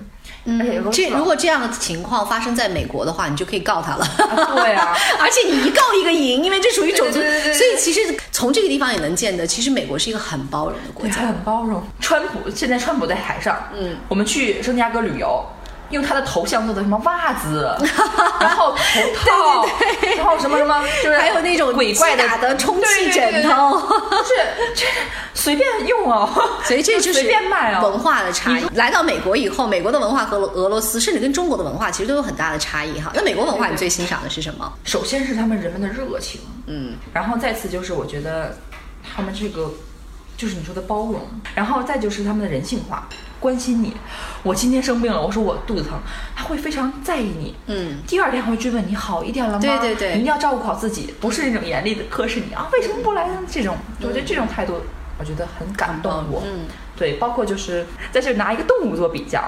[0.47, 4.05] 而且俄罗斯这如果这样的情况发生在美国的话，你就可以告他了。
[4.05, 11.29] 啊对啊， 而且你一告一个赢，因为这属于种族，对对对对对所以其实从这个地方也能见得，其实美国是一一个很包容的国对，他家。
[11.29, 11.83] 很包容。
[12.01, 15.43] 川普现在川普在台上，嗯，我们去圣地亚哥旅游。
[15.91, 17.77] 用他的头像做的什么袜子，
[18.41, 19.67] 然后头套，
[20.17, 24.35] 然后什么什么，就是还有那种鬼怪的充气枕头就是
[24.75, 24.87] 这
[25.35, 26.29] 随便用哦，
[26.65, 27.89] 所以这就是随便卖哦。
[27.91, 28.65] 文化的差异。
[28.75, 33.11] 来到美国以后，美国的文化和俄罗斯，甚至跟中国的文化其实都有很大的差异哈。
[33.15, 34.73] 那美国文化你最欣赏的是什么？
[34.85, 38.57] 首先是他们人们的热情，嗯，然后再次就是我觉得
[39.15, 39.71] 他们这个
[40.37, 41.21] 就是你说的包容，
[41.55, 43.07] 然后再就是他们的人性化，
[43.45, 43.93] 关心你。
[44.43, 45.99] 我今天生病了，我说我肚子疼，
[46.35, 47.55] 他会非常在意你。
[47.67, 49.59] 嗯，第二天会追问你好一点了吗？
[49.61, 53.41] 对对对你一定要照顾好自己，不是那种严厉的呵斥你啊，为什么不来呢？
[53.47, 54.81] 这种，我觉得这种态度，
[55.19, 56.43] 我觉得很感动我。
[56.47, 56.61] 嗯，
[56.97, 59.45] 对，包括就是在这拿一个动物做比较。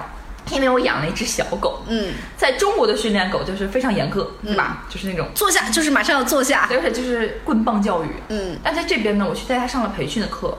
[0.52, 4.84] 因为我养了一只小狗，嗯，在中国的训练狗就是非常严苛，对吧？
[4.88, 6.68] 就是那种坐下就是马上要坐下。
[6.70, 8.08] 而且就是棍棒教育。
[8.28, 10.56] 嗯，但在这边呢，我去带它上了培训的课，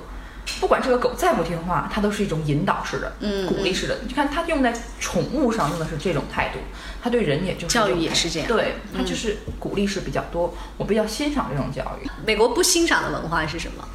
[0.59, 3.97] 不管这个狗再不听话，它都是一种引导式的，嗯鼓励式的。
[4.07, 6.59] 你看它用在宠物上用的是这种态度，
[7.03, 10.53] 它对人也就是教育也是这样对，它就是鼓励式比较多。
[10.77, 12.09] 我比较欣赏这种教育。
[12.25, 13.87] 美国不欣赏的文化是什么？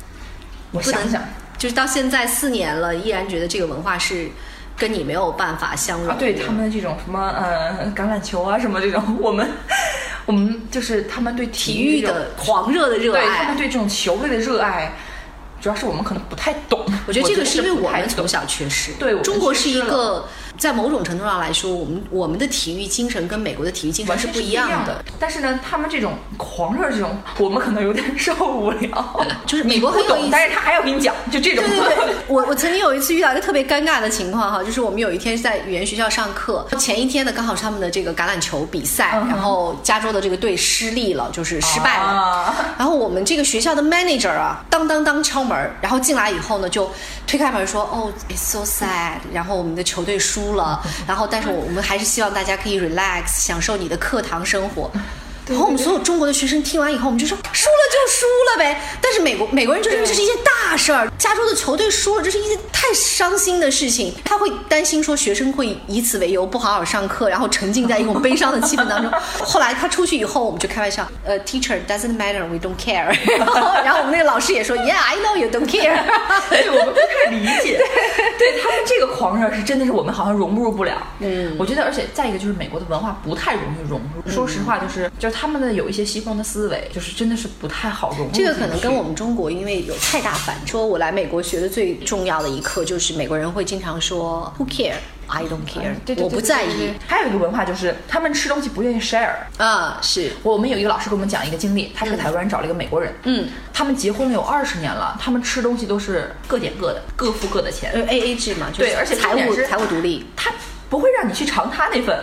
[0.72, 1.22] 我想想
[1.59, 4.30] 就是到现在四年了，依然觉得这个文化是
[4.76, 6.09] 跟你没有办法相融。
[6.09, 9.50] 啊，对他们这种什么呃橄榄球啊什么这种， 我们
[10.24, 13.57] 我们就是他们对体体育的狂热的热爱对他们。
[13.59, 14.94] 对这种球类的热爱，
[15.62, 16.84] 主要是我们可能不太懂。
[17.06, 18.92] 我觉得这个是因为我们从小缺失。
[18.98, 20.28] 对中国是一个
[20.59, 25.03] 在某种程度上来说，我们我们的体育精神跟美国的体育精神是不一一样的。。
[25.18, 29.26] 但是呢，他们这种狂热这种，我们可能有点 受不了。
[29.46, 31.64] 就是美国很有意思但是他还要给你讲，就这种。
[31.64, 42.05] 对对对， 我我曾经有一次遇到一个特别尴尬的情况哈，就是我们有一天在语言学校上课，前一天呢刚好是他们的这个橄榄球比赛，嗯然后加州的这个队失利了，就是失败了。
[42.05, 46.90] 啊 然后我们这个学校的 manager 啊，当当当敲门，然后进来以后呢，就
[47.26, 54.90] 推开门说，哦，it's so sad，然后我们的球队输输了，然后但是我们还是希望大家可以 relax，享受你的课堂生活。
[55.49, 58.80] 然后我们所有中国的学生听完以后，我们就说输了就输了呗。
[59.01, 64.14] 但是美国美国人就认为这是一件大事儿，加州的球队输了，这是一件太伤心的事情。
[64.24, 69.11] 他会担心说学生会以此为由不好好上课，然后沉浸在一种悲伤的气氛当中。
[69.45, 73.12] 后来他出去以后，我们就开玩笑，呃，teacher doesn't matter, we don't care。
[73.84, 76.03] 然后我们那个老师也说，Yeah, I know you don't care。
[76.49, 77.80] 对，我们不太理解。
[78.38, 80.97] 对他们这个狂热是真的是我们好像融入不了。
[81.20, 84.30] 嗯，我觉得，而且再一个就是美国的文化不太容易融入。
[84.30, 88.33] 说实话，就是就是他们的有一些西方的思维，就是真的是不太好融入。
[88.33, 90.57] 这个可能跟我们中国因为有太大反。
[90.66, 94.97] 说我来美国学的最重要的一课就是美国人会经常说 Who care?
[95.28, 95.95] I don't care。
[96.22, 96.93] 我不在意。
[97.07, 99.35] 还有一个文化就是他们吃东西不愿意 share。
[99.57, 103.14] 啊，是我们有一个老师给我们讲一个经历，他是个台湾人找了一个美国人。
[103.24, 107.93] 嗯，他们结婚了有二十年了，他们吃东西都是各点各的，各付各的钱。
[107.93, 110.53] A A 制嘛，对，而且财务财务独立，他
[110.91, 112.18] 不会让你去尝他那份。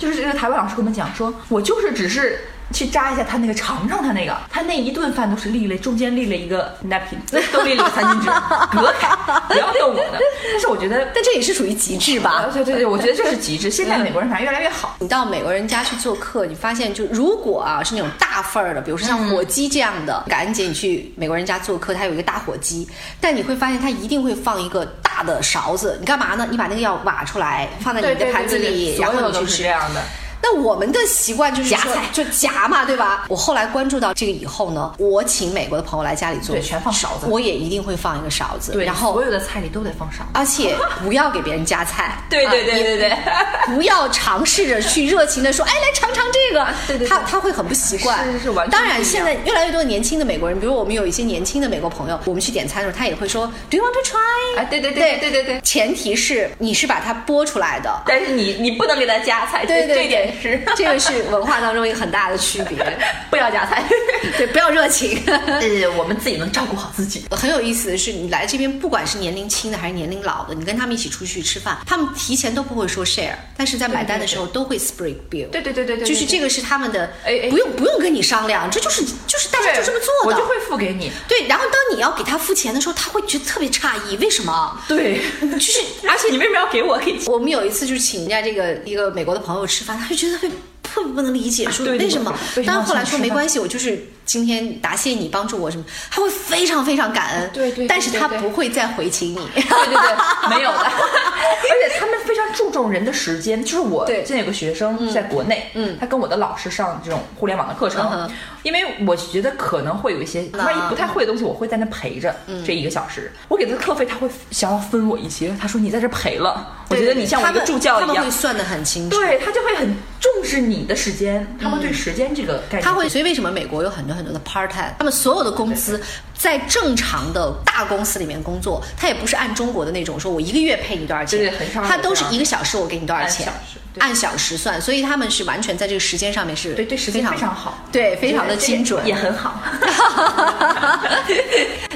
[0.00, 2.40] 就是这个台湾老师跟我们讲说，我就是只是。
[2.72, 7.18] 去扎一下他那个，尝尝他那个，他那一顿饭都是立了，中间立了一个 napkin，
[7.52, 8.26] 都立了个餐巾纸，
[8.76, 9.08] 隔开，
[9.48, 10.20] 不要动我的。
[10.52, 12.46] 但是我觉得，但这也是属于极致吧？
[12.52, 13.70] 对对对，我觉得这是极致。
[13.72, 14.96] 现在美国人反正越来越好。
[15.00, 22.88] 你到美国人家去做客，你发现就如果啊是那种大份儿的，比如说像火鸡这样的，感恩节你去美国人家做客，他有一个大火鸡，
[23.20, 26.46] 但你会发现他一定会放一个大的勺子，你干嘛呢？
[26.50, 29.62] 你把那个要挖出来，放在你的盘子里，然后你去吃。
[29.62, 30.00] 这样的。
[30.42, 33.26] 那我们的习惯就是夹菜，就夹嘛，对吧？
[33.28, 43.16] 我后来关注到这个以后呢，我请美国的朋友来家里做，对，全放勺子，我也一定会放一个勺子，对，然后所有的菜里都得放勺子，而且不要给别人夹菜，对对对对对，
[43.74, 48.78] 不要尝试着去热情的说，哎，来尝尝这个，对对，他他会很不习惯，是是完全。
[48.78, 54.58] 当然，现在越来越多的年轻的美国人，比如我们有一些年轻的美国朋友，我们去点餐的时候，他也会说，Do you want to try？
[54.58, 61.10] 哎，对对对对对对，前提是你是把它剥出来的，但是你你不能给他夹菜，对对，这点是 这个是。
[61.30, 62.76] 文化当中一个很大的区别，
[63.30, 63.84] 不要夹菜，
[64.36, 67.24] 对，不要热情，呃，我们自己能照顾好自己。
[67.30, 75.48] 很有意思的是，你来这边，不管是年龄轻的还是年龄老的，你跟他们一起出去吃饭，他们提前都不会说 share，但是在买单的时候都会 split bill。
[75.50, 81.12] 对对对对对，就是这个是他们的，哎哎，不用不用跟你商量，这就是就是大家就这么做的，我就会付给你。
[81.28, 84.80] 对，然后当你要给他付钱的时候，他会觉得特别诧异，为什么？
[84.88, 87.00] 对，就是而且你为什么要给我？
[87.26, 90.50] 我们有一次就是请人家这个一个美国的朋友吃饭，他就觉得会。
[90.82, 92.36] 特别不能理解，说为什么？
[92.66, 100.78] 但是后来说没关系，我就是今天答谢你帮助我什么，他会非常非常感恩，对对，但是他不会再回请你， 对对对，没有的。
[100.86, 108.30] 而且他们非常注重人的时间，就是我现在有个学生在国内，嗯，他跟我的老师上这种互联网的课程，
[108.62, 120.70] 因为我觉得可能会有一些万一不太会的东西，我会在那陪着这一个小时，我给他的课费他会想要分我一些，他说你在这陪了，我觉得你像我一个助教一样，他们会算得很清楚，对他就会很重视你。
[120.70, 126.00] 你的时间，他们对时间这个概念，他会，所以为什么美国有很多很多的 part time，他们所有的工资
[126.36, 131.52] 在正常的大公司里面工作，他也不是按中国的那种说，我一个月配你多少钱，
[131.86, 133.50] 他都是一个小时我给你多少钱，
[133.98, 139.62] 按小时算，所以他们是完全在这个时间上面是对对时间非常好，对，非常的精准，也很好。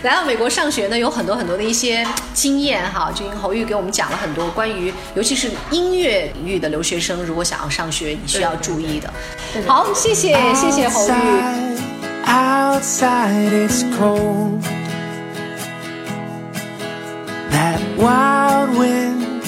[0.02, 9.10] 来到美国上学呢，有很多很多的一些经验哈，就因侯玉给我们讲了很多关于，尤其是音乐领域的留学生，如果想要上学，你需要注意的。
[9.66, 11.73] 好，谢谢谢谢侯玉。
[12.26, 14.62] Outside it's cold.
[17.50, 19.42] That wild wind,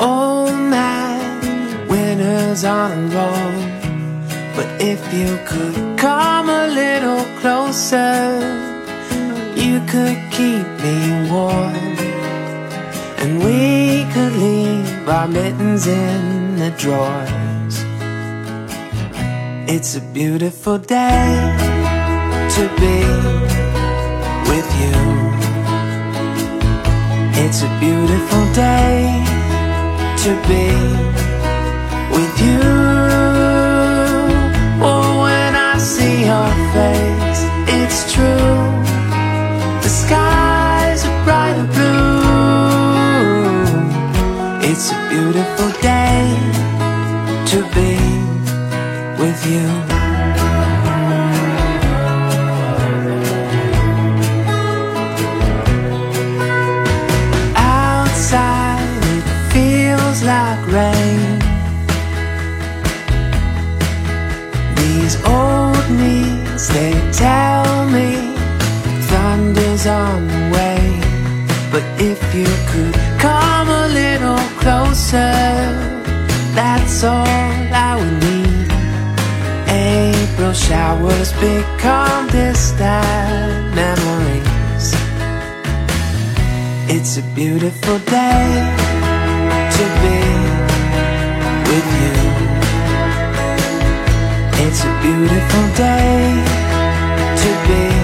[0.00, 3.70] old man, winter's on a roll.
[4.56, 8.38] But if you could come a little closer,
[9.54, 11.96] you could keep me warm.
[13.20, 17.84] And we could leave our mittens in the drawers.
[19.72, 21.69] It's a beautiful day
[22.56, 23.00] to be
[24.50, 24.96] with you.
[27.42, 29.24] It's a beautiful day
[30.24, 30.66] to be
[32.14, 32.62] with you.
[34.82, 37.42] Oh, when I see your face,
[37.78, 38.58] it's true.
[39.84, 42.20] The skies are bright and blue.
[44.68, 46.22] It's a beautiful day
[47.50, 47.94] to be
[49.22, 49.89] with you
[67.26, 68.10] tell me
[69.10, 70.80] thunder's on the way
[71.72, 72.96] But if you could
[73.26, 75.32] come a little closer
[76.58, 77.26] That's all
[77.88, 78.60] I would need
[79.70, 84.94] April showers become distant memories.
[86.88, 88.46] It's a beautiful day
[89.76, 90.20] to be
[91.70, 92.16] with you.
[94.64, 96.69] It's a beautiful day
[97.40, 97.99] to be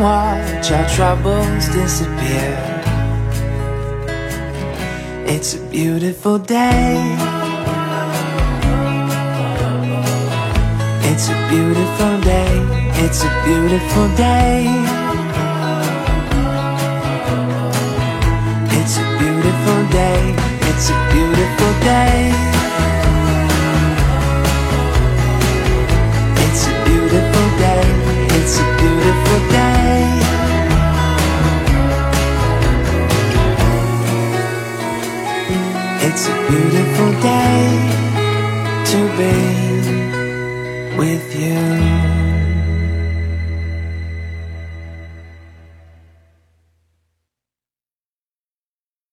[0.00, 2.54] watch our troubles disappear.
[5.26, 7.16] It's a beautiful day.
[11.02, 12.54] It's a beautiful day.
[13.04, 14.66] It's a beautiful day.
[18.78, 20.34] It's a beautiful day.
[20.70, 22.32] It's a beautiful day.
[26.44, 27.84] It's a beautiful day.
[28.36, 29.67] It's a beautiful day.
[36.20, 37.62] It's a beautiful day
[38.90, 41.97] to be with you.